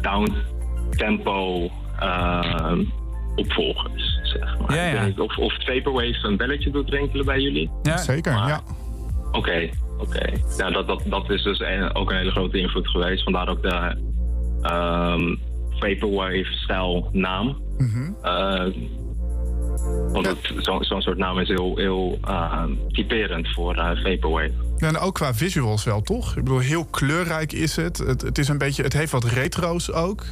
down-tempo 0.00 1.70
ehm, 2.00 2.84
opvolgers, 3.34 4.20
zeg 4.22 4.58
maar. 4.58 4.76
Ja, 4.76 5.08
of, 5.16 5.38
of 5.38 5.54
Vaporwave 5.58 6.26
een 6.26 6.36
belletje 6.36 6.70
doet 6.70 6.90
rinkelen 6.90 7.24
bij 7.26 7.40
jullie. 7.40 7.70
Ja, 7.82 7.96
Zeker, 7.96 8.32
Maar- 8.32 8.48
ja. 8.48 8.60
Oké, 9.32 9.68
oké. 10.06 10.32
Ja, 10.56 10.70
dat, 10.70 10.86
dat, 10.86 11.02
dat 11.06 11.30
is 11.30 11.42
dus 11.42 11.60
een- 11.60 11.94
ook 11.94 12.10
een 12.10 12.16
hele 12.16 12.30
grote 12.30 12.58
invloed 12.58 12.88
geweest. 12.88 13.22
Vandaar 13.22 13.48
ook 13.48 13.62
de 13.62 13.96
ehm, 14.62 15.34
Vaporwave-stijl 15.70 17.08
naam. 17.12 17.62
Mhm. 17.78 18.12
Eh, 18.22 18.64
want 20.12 20.36
zo- 20.60 20.82
zo'n 20.82 21.02
soort 21.02 21.18
naam 21.18 21.38
is 21.38 21.48
heel, 21.48 21.76
heel 21.76 22.18
eh, 22.24 22.62
typerend 22.88 23.48
voor 23.54 23.74
eh, 23.74 23.90
Vaporwave. 24.02 24.52
Ja, 24.76 24.88
En 24.88 24.98
ook 24.98 25.14
qua 25.14 25.34
visuals 25.34 25.84
wel, 25.84 26.00
toch? 26.02 26.36
Ik 26.36 26.44
bedoel, 26.44 26.58
heel 26.58 26.84
kleurrijk 26.84 27.52
is 27.52 27.76
het. 27.76 27.98
Het, 27.98 28.20
het, 28.22 28.38
is 28.38 28.48
een 28.48 28.58
beetje, 28.58 28.82
het 28.82 28.92
heeft 28.92 29.12
wat 29.12 29.24
retro's 29.24 29.92
ook. 29.92 30.24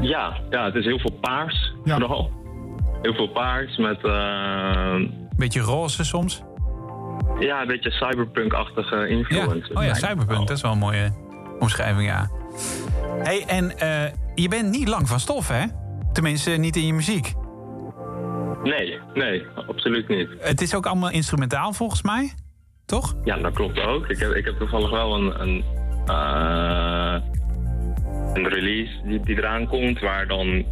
Ja, 0.00 0.36
ja, 0.50 0.64
het 0.64 0.74
is 0.74 0.84
heel 0.84 0.98
veel 0.98 1.18
paars 1.20 1.72
Ja. 1.84 1.96
vooral. 1.98 2.30
Heel 3.02 3.14
veel 3.14 3.28
paars 3.28 3.76
met 3.76 4.04
eh, 4.04 4.94
Beetje 5.36 5.60
roze 5.60 6.04
soms. 6.04 6.42
Ja, 7.40 7.60
een 7.60 7.66
beetje 7.66 7.90
cyberpunk-achtige 7.90 8.96
Ja. 8.96 9.04
influence. 9.04 9.74
Oh 9.74 9.84
ja, 9.84 9.94
cyberpunk, 9.94 10.46
dat 10.48 10.56
is 10.56 10.62
wel 10.62 10.72
een 10.72 10.78
mooie 10.78 11.12
omschrijving, 11.58 12.08
ja. 12.08 12.30
hey, 13.22 13.44
en 13.46 13.78
eh, 13.78 14.12
je 14.34 14.48
bent 14.48 14.70
niet 14.70 14.88
lang 14.88 15.08
van 15.08 15.20
stof, 15.20 15.48
hè? 15.48 15.64
Tenminste, 16.12 16.50
niet 16.50 16.76
in 16.76 16.86
je 16.86 16.92
muziek. 16.94 17.32
Nee, 18.62 18.98
nee, 19.14 19.46
absoluut 19.68 20.08
niet. 20.08 20.28
Het 20.40 20.60
is 20.60 20.74
ook 20.74 20.86
allemaal 20.86 21.10
instrumentaal, 21.10 21.72
volgens 21.72 22.02
mij. 22.02 22.32
Toch? 22.86 23.14
Ja, 23.24 23.36
dat 23.36 23.52
klopt 23.52 23.80
ook. 23.80 24.08
Ik 24.08 24.18
heb, 24.18 24.30
ik 24.30 24.44
heb 24.44 24.58
toevallig 24.58 24.90
wel 24.90 25.14
een, 25.14 25.40
een, 25.40 25.64
eh, 26.06 27.14
een 28.34 28.48
release 28.48 28.92
die, 29.04 29.20
die 29.20 29.36
eraan 29.36 29.66
komt, 29.68 30.00
waar 30.00 30.26
dan 30.26 30.64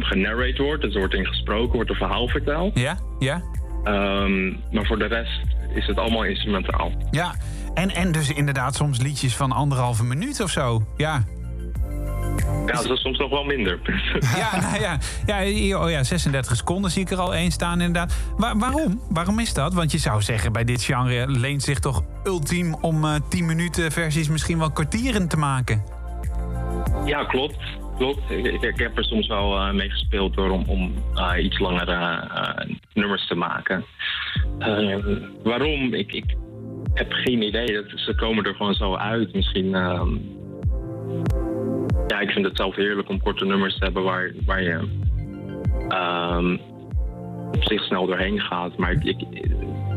genarrate 0.00 0.62
wordt. 0.62 0.82
Dus 0.82 0.92
er 0.94 0.98
wordt 0.98 1.14
in 1.14 1.26
gesproken, 1.26 1.74
wordt 1.74 1.90
een 1.90 1.96
verhaal 1.96 2.28
verteld. 2.28 2.78
Ja? 2.78 2.98
Ja? 3.18 3.42
Ehm, 3.84 4.48
maar 4.72 4.86
voor 4.86 4.98
de 4.98 5.06
rest 5.06 5.40
is 5.74 5.86
het 5.86 5.98
allemaal 5.98 6.24
instrumentaal. 6.24 6.92
Ja. 7.10 7.34
En, 7.74 7.90
en 7.94 8.12
dus 8.12 8.32
inderdaad 8.32 8.74
soms 8.74 9.00
liedjes 9.00 9.36
van 9.36 9.52
anderhalve 9.52 10.04
minuut 10.04 10.40
of 10.40 10.50
zo. 10.50 10.86
Ja. 10.96 11.24
Ja, 12.66 12.72
dat 12.72 12.90
is 12.90 13.00
soms 13.00 13.18
nog 13.18 13.30
wel 13.30 13.44
minder. 13.44 13.78
Ja, 14.36 14.60
nou 14.60 14.80
ja, 14.80 14.98
ja, 15.26 15.40
hier- 15.42 15.80
oh 15.80 15.90
ja, 15.90 16.02
36 16.02 16.56
seconden 16.56 16.90
zie 16.90 17.02
ik 17.02 17.10
er 17.10 17.18
al 17.18 17.34
één 17.34 17.50
staan 17.50 17.80
inderdaad. 17.80 18.14
Wa- 18.36 18.56
waarom? 18.56 19.00
Waarom 19.10 19.38
is 19.38 19.54
dat? 19.54 19.74
Want 19.74 19.92
je 19.92 19.98
zou 19.98 20.22
zeggen, 20.22 20.52
bij 20.52 20.64
dit 20.64 20.82
genre 20.82 21.28
leent 21.28 21.62
zich 21.62 21.78
toch 21.78 22.02
ultiem 22.24 22.74
om 22.74 23.04
eh 23.04 23.14
10 23.28 23.46
minuten 23.46 23.92
versies 23.92 24.28
misschien 24.28 24.58
wel 24.58 24.70
kwartieren 24.70 25.28
te 25.28 25.36
maken. 25.36 25.82
Ja, 27.04 27.24
klopt. 27.24 27.58
Klopt. 27.98 28.30
Ik, 28.30 28.44
ik, 28.44 28.62
ik 28.62 28.78
heb 28.78 28.96
er 28.98 29.04
soms 29.04 29.26
wel 29.26 29.58
eh, 29.60 29.72
mee 29.72 29.90
gespeeld 29.90 30.34
door 30.34 30.50
om, 30.50 30.64
om 30.66 30.94
eh, 31.14 31.44
iets 31.44 31.58
langere 31.58 32.28
nummers 32.92 33.26
te 33.28 33.34
maken. 33.34 33.84
Eh, 34.58 34.96
waarom? 35.42 35.94
Ik, 35.94 36.12
ik 36.12 36.36
heb 36.94 37.12
geen 37.12 37.42
idee. 37.42 37.72
Dat, 37.72 37.84
ze 37.94 38.14
komen 38.14 38.44
er 38.44 38.54
gewoon 38.54 38.74
zo 38.74 38.94
uit. 38.94 39.34
Misschien. 39.34 39.74
ehm, 39.74 40.16
ja, 42.06 42.20
ik 42.20 42.30
vind 42.30 42.44
het 42.44 42.56
zelf 42.56 42.74
heerlijk 42.74 43.08
om 43.08 43.22
korte 43.22 43.44
nummers 43.44 43.78
te 43.78 43.84
hebben 43.84 44.02
waar, 44.02 44.32
waar 44.46 44.62
je 44.62 44.88
ehm, 45.88 46.56
op 47.52 47.64
zich 47.64 47.82
snel 47.82 48.06
doorheen 48.06 48.40
gaat. 48.40 48.76
Maar 48.76 48.92
ik, 48.92 49.24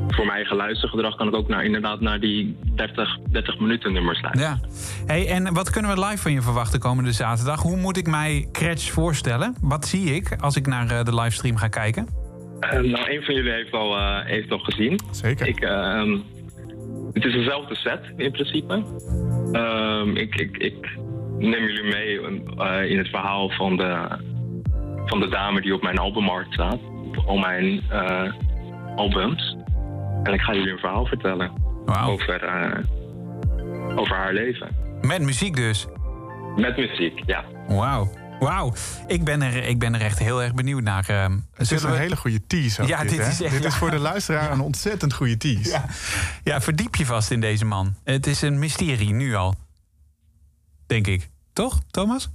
voor 0.07 0.25
mijn 0.25 0.38
eigen 0.38 0.55
luistergedrag 0.55 1.15
kan 1.15 1.27
ik 1.27 1.35
ook 1.35 1.47
naar, 1.47 1.63
inderdaad 1.63 1.99
naar 1.99 2.19
die 2.19 2.57
30, 2.75 3.17
30 3.29 3.59
minuten 3.59 3.93
nummers 3.93 4.21
luisteren. 4.21 4.59
Ja. 4.61 4.67
Hey, 5.05 5.27
en 5.27 5.53
wat 5.53 5.69
kunnen 5.69 5.95
we 5.95 6.05
live 6.05 6.17
van 6.17 6.31
je 6.31 6.41
verwachten 6.41 6.79
komende 6.79 7.11
zaterdag? 7.11 7.61
Hoe 7.61 7.77
moet 7.77 7.97
ik 7.97 8.07
mij 8.07 8.47
Cratch 8.51 8.91
voorstellen? 8.91 9.55
Wat 9.61 9.85
zie 9.85 10.15
ik 10.15 10.35
als 10.39 10.55
ik 10.55 10.67
naar 10.67 10.89
eh, 10.89 11.03
de 11.03 11.15
livestream 11.15 11.57
ga 11.57 11.67
kijken? 11.67 12.26
Eh, 12.60 12.72
nou, 12.72 13.12
een 13.12 13.24
van 13.24 13.36
jullie 13.36 13.51
heeft 13.51 13.74
al, 13.74 13.97
eh, 13.97 14.26
heeft 14.26 14.51
al 14.51 14.60
gezien. 14.60 14.99
Zeker. 15.12 15.47
Ik, 15.47 15.60
ehm, 15.60 16.18
het 17.14 17.26
is 17.26 17.34
dezelfde 17.34 17.76
set 17.76 18.01
in 18.18 18.32
principe. 18.32 18.84
Ehm, 19.51 20.16
ik, 20.16 20.36
ik, 20.36 20.58
ik 20.58 20.97
neem 21.38 21.64
jullie 21.64 21.84
mee 21.84 22.22
eh, 22.58 22.91
in 22.91 22.97
het 22.97 23.08
verhaal 23.08 23.49
van 23.49 23.78
de, 23.78 24.08
van 25.05 25.20
de 25.20 25.28
dame 25.30 25.62
die 25.62 25.74
op 25.74 25.82
mijn 25.82 25.97
albumart 25.97 26.53
staat. 26.53 26.80
Op 27.08 27.24
al 27.26 27.38
mijn 27.38 27.82
eh, 27.89 28.32
albums. 28.95 29.55
En 30.24 30.34
ik 30.34 30.41
ga 30.41 30.53
jullie 30.53 30.72
een 30.72 30.80
verhaal 30.80 31.05
vertellen 31.05 31.51
over, 32.05 32.43
eh, 32.43 33.97
over 33.97 34.16
haar 34.16 34.34
leven. 34.34 34.68
Met 35.01 35.22
muziek 35.22 35.55
dus. 35.55 35.88
Met 36.55 36.78
muziek, 36.78 37.22
ja. 37.26 37.43
Wauw. 37.68 38.10
Wauw. 38.39 38.73
Ik, 39.07 39.23
ben 39.23 39.41
er- 39.41 39.63
ik 39.63 39.79
ben 39.79 39.93
er 39.95 40.01
echt 40.01 40.19
heel 40.19 40.43
erg 40.43 40.53
benieuwd 40.53 40.83
naar. 40.83 41.05
ehm. 41.09 41.38
Het 41.53 41.71
is 41.71 41.83
een 41.83 41.91
we- 41.91 41.97
hele 41.97 42.15
goede 42.15 42.47
tease. 42.47 42.83
Ja, 42.88 43.01
dit 43.03 43.11
is 43.11 43.41
echt- 43.41 43.51
Dit 43.53 43.65
is 43.65 43.75
voor 43.75 43.91
de 43.91 43.99
luisteraar 44.09 44.51
een 44.51 44.59
ontzettend 44.59 45.13
goede 45.13 45.38
tease. 45.38 45.69
Ja. 45.69 45.85
ja, 46.43 46.61
verdiep 46.61 46.95
je 46.95 47.05
vast 47.05 47.31
in 47.31 47.41
deze 47.41 47.65
man. 47.65 47.95
Het 48.03 48.27
is 48.27 48.41
een 48.41 48.59
mysterie 48.59 49.13
nu 49.13 49.35
al. 49.35 49.55
Denk 50.88 51.07
ik. 51.07 51.29
Toch, 51.53 51.79
Thomas? 51.91 52.29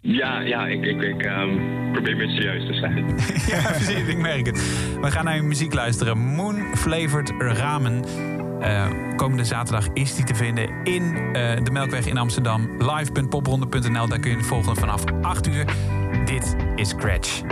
Ja, 0.00 0.40
ja 0.40 0.66
ik, 0.66 0.82
ik, 0.84 1.02
ik 1.02 1.22
ehm, 1.22 1.50
probeer 1.92 2.16
mysterieus 2.16 2.66
te 2.66 2.74
zijn. 2.74 3.06
ja, 3.62 3.70
precies. 3.70 4.06
Ik 4.08 4.18
merk 4.18 4.46
het. 4.46 4.56
We 5.00 5.10
gaan 5.10 5.24
naar 5.24 5.36
je 5.36 5.42
muziek 5.42 5.74
luisteren. 5.74 6.18
Moon 6.18 6.76
Flavored 6.76 7.32
Ramen. 7.38 8.04
Eh, 8.64 8.86
komende 9.16 9.44
zaterdag 9.44 9.88
is 9.92 10.14
die 10.14 10.24
te 10.24 10.34
vinden 10.34 10.84
in 10.84 11.16
eh, 11.16 11.64
de 11.64 11.70
Melkweg 11.70 12.06
in 12.06 12.18
Amsterdam. 12.18 12.68
Live.popronde.nl. 12.78 14.08
Daar 14.08 14.18
kun 14.18 14.30
je 14.30 14.36
het 14.36 14.46
volgen 14.46 14.76
vanaf 14.76 15.04
8 15.22 15.46
uur. 15.46 15.64
Dit 16.24 16.56
is 16.76 16.88
Scratch. 16.88 17.42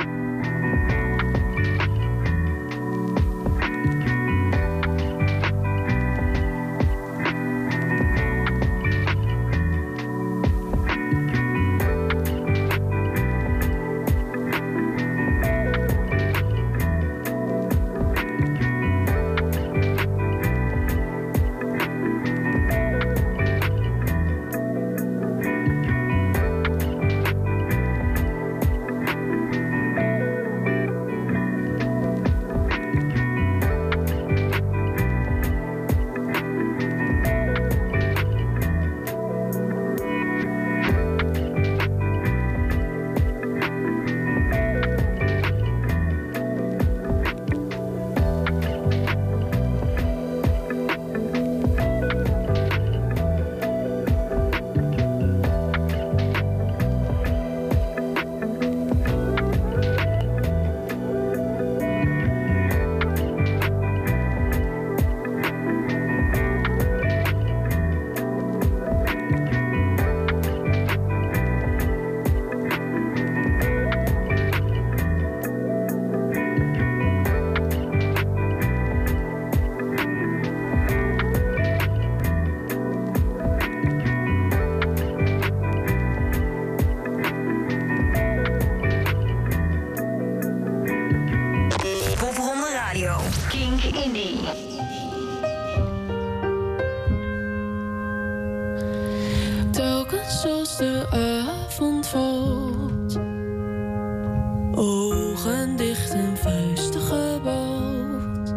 Ogen 104.82 105.76
dicht 105.76 106.12
en 106.12 106.36
vuisten 106.36 107.00
gebald. 107.00 108.54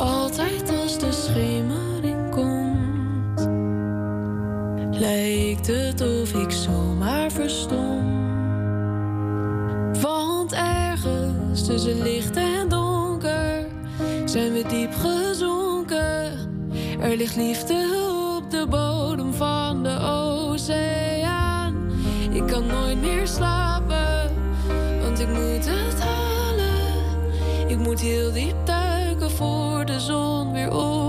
Altijd 0.00 0.70
als 0.82 0.98
de 0.98 1.12
schemering 1.12 2.30
komt, 2.30 3.48
lijkt 5.00 5.66
het 5.66 6.00
of 6.00 6.34
ik 6.34 6.50
zomaar 6.50 7.30
verstom. 7.30 8.18
Want 10.00 10.52
ergens 10.52 11.66
tussen 11.66 12.02
licht 12.02 12.36
en 12.36 12.68
donker 12.68 13.66
zijn 14.24 14.52
we 14.52 14.64
diep 14.68 14.94
gezonken. 14.94 16.32
Er 17.00 17.16
ligt 17.16 17.36
liefde 17.36 17.86
op 18.36 18.50
de 18.50 18.66
bodem 18.68 19.32
van 19.34 19.82
de 19.82 19.98
oceaan. 20.00 21.74
Ik 22.30 22.46
kan 22.46 22.66
nooit 22.66 23.00
meer 23.00 23.26
slapen, 23.26 23.69
heel 28.00 28.32
diep 28.32 28.56
duiken 28.64 29.30
voor 29.30 29.84
de 29.84 30.00
zon 30.00 30.52
weer 30.52 30.72
ondergaat. 30.72 30.99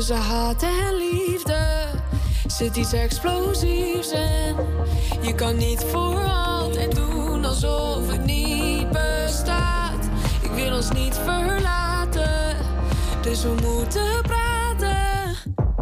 Tussen 0.00 0.16
haat 0.16 0.62
en 0.62 0.94
liefde 0.94 1.86
zit 2.46 2.76
iets 2.76 2.92
explosiefs 2.92 4.10
en 4.10 4.56
je 5.20 5.34
kan 5.34 5.56
niet 5.56 5.80
voor 5.80 6.24
altijd 6.24 6.94
doen 6.94 7.44
alsof 7.44 8.10
het 8.10 8.24
niet 8.24 8.90
bestaat. 8.90 10.08
Ik 10.42 10.50
wil 10.50 10.74
ons 10.74 10.90
niet 10.90 11.14
verlaten, 11.14 12.56
dus 13.22 13.42
we 13.42 13.54
moeten 13.62 14.22
praten. 14.22 15.36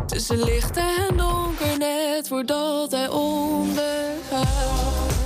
Tussen 0.06 0.44
licht 0.44 0.76
en 0.76 1.16
donker, 1.16 1.78
net 1.78 2.28
voordat 2.28 2.90
hij 2.90 3.08
ondergaat. 3.08 5.17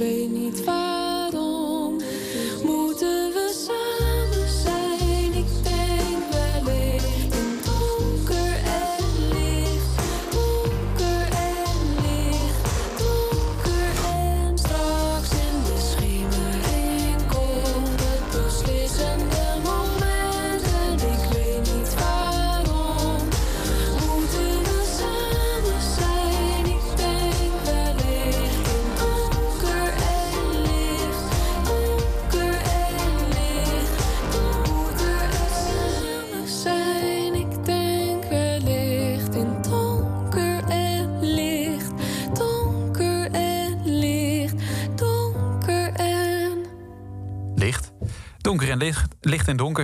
Weet 0.00 0.30
niet 0.30 0.64
waarom. 0.64 0.99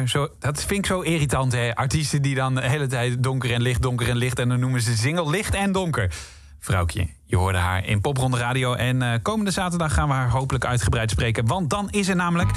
Zo, 0.07 0.29
dat 0.39 0.65
vind 0.65 0.79
ik 0.79 0.87
zo 0.87 1.01
irritant, 1.01 1.53
hè? 1.53 1.75
Artiesten 1.75 2.23
die 2.23 2.35
dan 2.35 2.55
de 2.55 2.69
hele 2.69 2.87
tijd 2.87 3.23
donker 3.23 3.53
en 3.53 3.63
licht, 3.63 3.83
donker 3.83 4.09
en 4.09 4.17
licht... 4.17 4.39
en 4.39 4.49
dan 4.49 4.61
noemen 4.61 4.81
ze 4.81 4.97
single 4.97 5.31
licht 5.31 5.55
en 5.55 5.73
donker. 5.73 6.15
Vrouwtje, 6.59 7.09
je 7.25 7.37
hoorde 7.37 7.59
haar 7.59 7.85
in 7.85 8.01
Popronde 8.01 8.37
Radio. 8.37 8.75
En 8.75 9.03
eh, 9.03 9.19
komende 9.23 9.51
zaterdag 9.51 9.95
gaan 9.95 10.09
we 10.09 10.15
haar 10.15 10.31
hopelijk 10.31 10.65
uitgebreid 10.65 11.11
spreken. 11.11 11.47
Want 11.47 11.71
dan 11.71 11.91
is 11.91 12.09
er 12.09 12.17
namelijk 12.17 12.51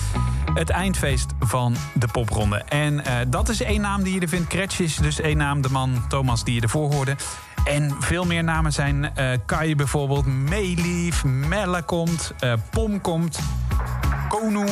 het 0.54 0.70
eindfeest 0.70 1.32
van 1.40 1.76
de 1.94 2.08
Popronde. 2.12 2.58
En 2.58 3.06
eh, 3.06 3.16
dat 3.28 3.50
is 3.50 3.62
één 3.62 3.82
naam 3.82 4.04
die 4.04 4.14
je 4.14 4.20
er 4.20 4.28
vindt. 4.30 4.48
Kretsch 4.48 4.80
is 4.80 4.96
dus 4.96 5.20
één 5.22 5.38
naam, 5.38 5.62
de 5.62 5.70
man 5.70 6.08
Thomas 6.08 6.44
die 6.44 6.56
je 6.56 6.62
ervoor 6.62 6.94
hoorde. 6.94 7.16
En 7.66 7.96
veel 8.00 8.26
meer 8.26 8.44
namen 8.44 8.74
zijn 8.74 9.16
eh 9.16 9.38
Kai 9.46 9.76
bijvoorbeeld, 9.76 10.26
Meelief, 10.26 11.24
Melle 11.24 11.84
komt, 11.84 12.34
Pom 12.72 13.02
komt, 13.02 13.40
Konu... 14.30 14.66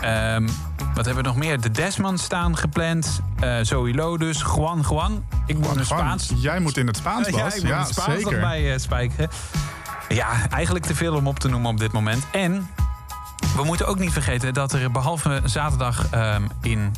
Ehm, 0.00 0.48
wat 0.94 1.04
hebben 1.04 1.22
we 1.22 1.28
nog 1.28 1.36
meer? 1.36 1.60
De 1.60 1.70
Desmond 1.70 2.20
staan 2.20 2.56
gepland. 2.56 3.20
Eh 3.40 3.56
Zoe 3.62 3.94
Lodus, 3.94 4.44
Juan 4.56 4.84
Juan. 4.90 5.24
Ik 5.46 5.58
moet 5.58 5.76
een 5.76 5.84
Spaans. 5.84 6.32
Jij 6.36 6.60
moet 6.60 6.76
in 6.76 6.86
het 6.86 6.96
Spaans, 6.96 7.28
Ja, 7.28 7.42
Bas. 7.42 7.54
ik 7.54 7.60
moet 7.62 7.70
Ja, 7.70 7.78
het 7.78 7.88
Spaans 7.88 8.08
nog 8.08 8.18
zeker. 8.22 8.40
bij 8.40 8.72
eh, 8.72 8.78
spijkeren. 8.78 9.28
Ja, 10.08 10.28
eigenlijk 10.50 10.86
te 10.86 10.94
veel 10.94 11.14
om 11.14 11.26
op 11.26 11.38
te 11.38 11.48
noemen 11.48 11.70
op 11.70 11.78
dit 11.78 11.92
moment. 11.92 12.24
En 12.32 12.68
we 13.56 13.64
moeten 13.64 13.86
ook 13.86 13.98
niet 13.98 14.12
vergeten 14.12 14.54
dat 14.54 14.72
er 14.72 14.90
behalve 14.90 15.40
zaterdag 15.44 16.06
ehm, 16.10 16.42
in 16.62 16.92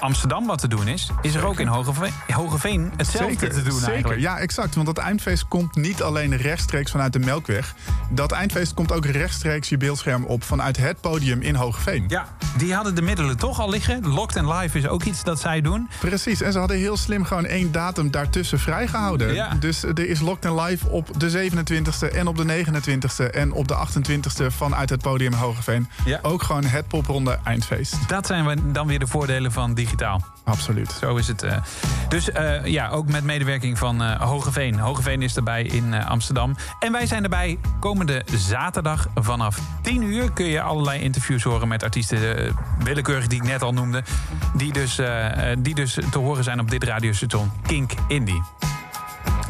Amsterdam 0.00 0.46
wat 0.46 0.58
te 0.58 0.68
doen 0.68 0.88
is... 0.88 1.10
is 1.22 1.34
er 1.34 1.46
ook 1.46 1.60
in 1.60 1.66
Hogeveen, 1.66 2.12
Hogeveen 2.32 2.92
hetzelfde 2.96 3.38
Zeker, 3.38 3.54
te 3.54 3.62
doen 3.62 3.78
zeker. 3.78 3.92
eigenlijk. 3.92 4.20
Ja, 4.20 4.38
exact. 4.38 4.74
Want 4.74 4.86
dat 4.86 4.98
eindfeest 4.98 5.48
komt 5.48 5.74
niet 5.74 6.02
alleen 6.02 6.36
rechtstreeks 6.36 6.90
vanuit 6.90 7.12
de 7.12 7.18
Melkweg. 7.18 7.74
Dat 8.10 8.32
eindfeest 8.32 8.74
komt 8.74 8.92
ook 8.92 9.06
rechtstreeks 9.06 9.68
je 9.68 9.76
beeldscherm 9.76 10.24
op 10.24 10.44
vanuit 10.44 10.76
het 10.76 11.00
podium 11.00 11.42
in 11.42 11.54
Hogeveen. 11.54 12.04
Ja, 12.08 12.26
die 12.56 12.74
hadden 12.74 12.94
de 12.94 13.02
middelen 13.02 13.36
toch 13.36 13.60
al 13.60 13.70
liggen. 13.70 14.06
Locked 14.08 14.36
and 14.36 14.60
Live 14.60 14.78
is 14.78 14.88
ook 14.88 15.02
iets 15.02 15.24
dat 15.24 15.40
zij 15.40 15.60
doen. 15.60 15.88
Precies, 16.00 16.40
en 16.40 16.52
ze 16.52 16.58
hadden 16.58 16.76
heel 16.76 16.96
slim 16.96 17.24
gewoon 17.24 17.46
één 17.46 17.72
datum 17.72 18.10
daartussen 18.10 18.58
vrijgehouden. 18.58 19.34
Ja. 19.34 19.54
Dus 19.60 19.82
er 19.82 20.08
is 20.08 20.20
Locked 20.20 20.46
and 20.46 20.60
Live 20.60 20.88
op 20.88 21.20
de 21.20 21.50
27e 21.50 22.14
en 22.14 22.26
op 22.26 22.36
de 22.36 22.64
29e 22.64 23.30
en 23.30 23.52
op 23.52 23.68
de 23.68 23.74
28e 23.74 24.46
vanuit 24.46 24.90
het 24.90 25.02
podium 25.02 25.32
Hogeveen. 25.32 25.47
Ja. 26.04 26.18
Ook 26.22 26.42
gewoon 26.42 26.64
het 26.64 26.88
popronde 26.88 27.38
eindfeest. 27.44 28.08
Dat 28.08 28.26
zijn 28.26 28.46
we 28.46 28.72
dan 28.72 28.86
weer 28.86 28.98
de 28.98 29.06
voordelen 29.06 29.52
van 29.52 29.74
digitaal. 29.74 30.24
Absoluut. 30.44 30.90
Zo 31.00 31.16
is 31.16 31.28
het. 31.28 31.42
eh. 31.42 31.56
Dus 32.08 32.30
eh, 32.30 32.64
ja, 32.64 32.88
ook 32.88 33.08
met 33.08 33.24
medewerking 33.24 33.78
van 33.78 34.02
eh, 34.02 34.20
Hogeveen. 34.20 34.78
Hogeveen 34.78 35.22
is 35.22 35.36
erbij 35.36 35.62
in 35.62 35.94
Amsterdam. 35.94 36.56
En 36.78 36.92
wij 36.92 37.06
zijn 37.06 37.22
erbij 37.22 37.58
komende 37.80 38.24
zaterdag 38.34 39.06
vanaf 39.14 39.58
10 39.82 40.02
uur. 40.02 40.32
Kun 40.32 40.46
je 40.46 40.60
allerlei 40.60 41.00
interviews 41.00 41.42
horen 41.42 41.68
met 41.68 41.82
artiesten, 41.82 42.54
willekeurig 42.84 43.26
die 43.26 43.42
ik 43.42 43.48
net 43.48 43.62
al 43.62 43.72
noemde. 43.72 44.02
Die 44.54 44.72
dus, 44.72 45.00
die 45.58 45.74
dus 45.74 45.98
te 46.10 46.18
horen 46.18 46.44
zijn 46.44 46.60
op 46.60 46.70
dit 46.70 46.84
radiostation 46.84 47.50
Kink 47.66 47.92
Indie. 48.08 48.42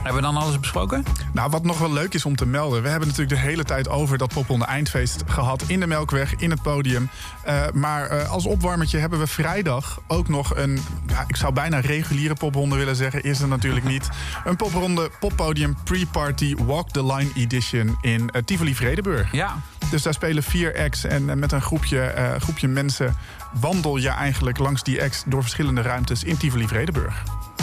Hebben 0.08 0.26
we 0.26 0.34
dan 0.34 0.42
alles 0.42 0.60
besproken? 0.60 1.04
Nou, 1.32 1.50
wat 1.50 1.64
nog 1.64 1.78
wel 1.78 1.92
leuk 1.92 2.14
is 2.14 2.24
om 2.24 2.36
te 2.36 2.46
melden. 2.46 2.82
We 2.82 2.88
hebben 2.88 3.08
natuurlijk 3.08 3.40
de 3.40 3.46
hele 3.48 3.64
tijd 3.64 3.88
over 3.88 4.18
dat 4.18 4.34
popronde 4.34 4.64
eindfeest 4.64 5.22
gehad. 5.26 5.64
In 5.66 5.80
de 5.80 5.86
Melkweg, 5.86 6.34
in 6.36 6.50
het 6.50 6.62
podium. 6.62 7.08
Eh, 7.42 7.62
maar 7.74 8.06
eh, 8.06 8.30
als 8.30 8.46
opwarmertje 8.46 8.98
hebben 8.98 9.18
we 9.18 9.26
vrijdag 9.26 10.00
ook 10.06 10.28
nog 10.28 10.56
een... 10.56 10.78
Ja, 11.06 11.24
ik 11.26 11.36
zou 11.36 11.52
bijna 11.52 11.80
reguliere 11.80 12.34
popronde 12.34 12.76
willen 12.76 12.96
zeggen. 12.96 13.22
Is 13.22 13.40
er 13.40 13.48
natuurlijk 13.48 13.86
niet. 13.86 14.08
Een 14.44 14.56
popronde 14.56 15.10
poppodium 15.20 15.76
pre-party 15.84 16.56
Walk 16.56 16.90
the 16.90 17.04
Line 17.04 17.30
edition 17.34 17.98
in 18.00 18.30
eh, 18.30 18.42
Tivoli 18.42 18.74
Vredeburg. 18.74 19.32
Ja. 19.32 19.56
Dus 19.90 20.02
daar 20.02 20.14
spelen 20.14 20.42
vier 20.42 20.78
acts 20.78 21.04
en 21.04 21.38
met 21.38 21.52
een 21.52 21.62
groepje, 21.62 22.14
groepje 22.38 22.68
mensen... 22.68 23.16
wandel 23.60 23.96
je 23.96 24.08
eigenlijk 24.08 24.58
langs 24.58 24.82
die 24.82 25.02
acts 25.02 25.22
door 25.26 25.42
verschillende 25.42 25.82
ruimtes 25.82 26.24
in 26.24 26.36
Tivoli 26.36 26.68
Vredeburg. 26.68 27.22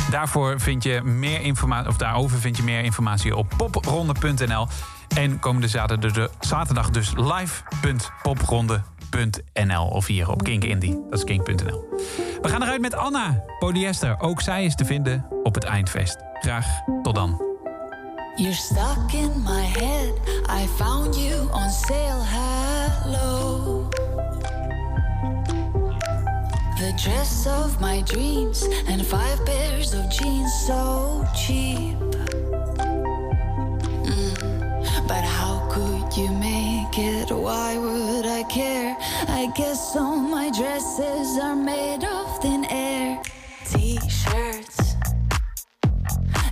Daarvoor 0.10 0.60
vind 0.60 0.84
je 0.84 1.02
meer 1.04 1.42
informatie, 1.42 1.90
of 1.90 1.98
daarover 1.98 2.40
vind 2.40 2.58
je 2.58 2.64
meer 2.64 2.84
informatie 2.84 3.36
op 3.36 3.54
popronde.nl. 3.58 4.68
En 5.16 5.40
komende 5.40 5.68
zaterdag, 6.40 6.90
dus 6.90 7.14
live.popronde.nl 7.16 9.88
of 9.88 10.06
hier 10.06 10.30
op 10.30 10.44
Kink 10.44 10.64
Indie. 10.64 11.06
Dat 11.10 11.20
is 11.20 11.24
kink.nl. 11.24 11.88
We 12.42 12.50
gaan 12.50 12.64
eruit 12.64 12.82
met 12.82 12.96
Anna 12.96 13.44
Polyester. 13.60 14.20
Ook 14.20 14.42
zij 14.42 14.66
is 14.66 14.76
te 14.76 14.86
vinden 14.86 15.26
op 15.44 15.56
het 15.56 15.64
eindfeest. 15.64 16.18
Graag 16.40 16.66
tot 17.02 17.16
dan. 17.16 17.44
You're 18.36 18.54
stuck 18.54 19.14
in 19.14 19.44
my 19.44 19.64
head. 19.64 20.14
I 20.50 20.68
found 20.68 21.16
you 21.16 21.52
on 21.52 21.70
sale. 21.70 22.24
Hello. 22.24 23.90
Dress 26.98 27.46
of 27.48 27.80
my 27.82 28.02
dreams 28.02 28.64
and 28.88 29.06
five 29.06 29.46
pairs 29.46 29.94
of 29.94 30.10
jeans 30.10 30.52
so 30.66 31.26
cheap. 31.36 31.98
Mm, 34.06 35.08
But 35.08 35.24
how 35.24 35.68
could 35.72 35.96
could 36.16 36.18
you 36.18 36.30
make 36.32 36.98
it? 36.98 37.32
Why 37.32 37.78
would 37.78 38.26
I 38.26 38.44
care? 38.44 38.96
I 39.28 39.52
guess 39.58 39.96
all 39.98 40.16
my 40.18 40.50
dresses 40.50 41.38
are 41.38 41.56
made 41.56 42.04
of 42.06 42.42
thin 42.42 42.66
air. 42.70 43.22
T 43.66 44.00
shirts 44.10 44.96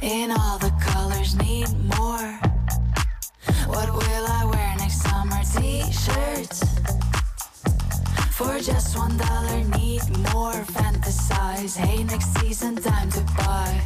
in 0.02 0.32
all 0.32 0.58
the 0.60 0.74
colors, 0.82 1.36
need 1.38 1.70
more. 1.98 2.30
What 3.68 3.90
will 3.94 4.26
I 4.40 4.44
wear 4.52 4.76
next 4.78 5.02
summer? 5.04 5.42
T 5.56 5.84
shirts 5.92 6.63
for 8.34 8.60
just 8.60 8.98
one 8.98 9.16
dollar, 9.18 9.64
need 9.78 10.02
more. 10.34 10.54
Fantasize, 10.76 11.78
hey, 11.78 12.04
next 12.04 12.34
season, 12.40 12.76
time 12.76 13.10
to 13.12 13.22
buy. 13.38 13.82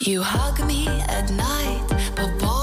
You 0.00 0.22
hug 0.22 0.66
me 0.66 0.88
at 0.88 1.30
night, 1.30 1.84
but 2.16 2.30
polyester, 2.38 2.57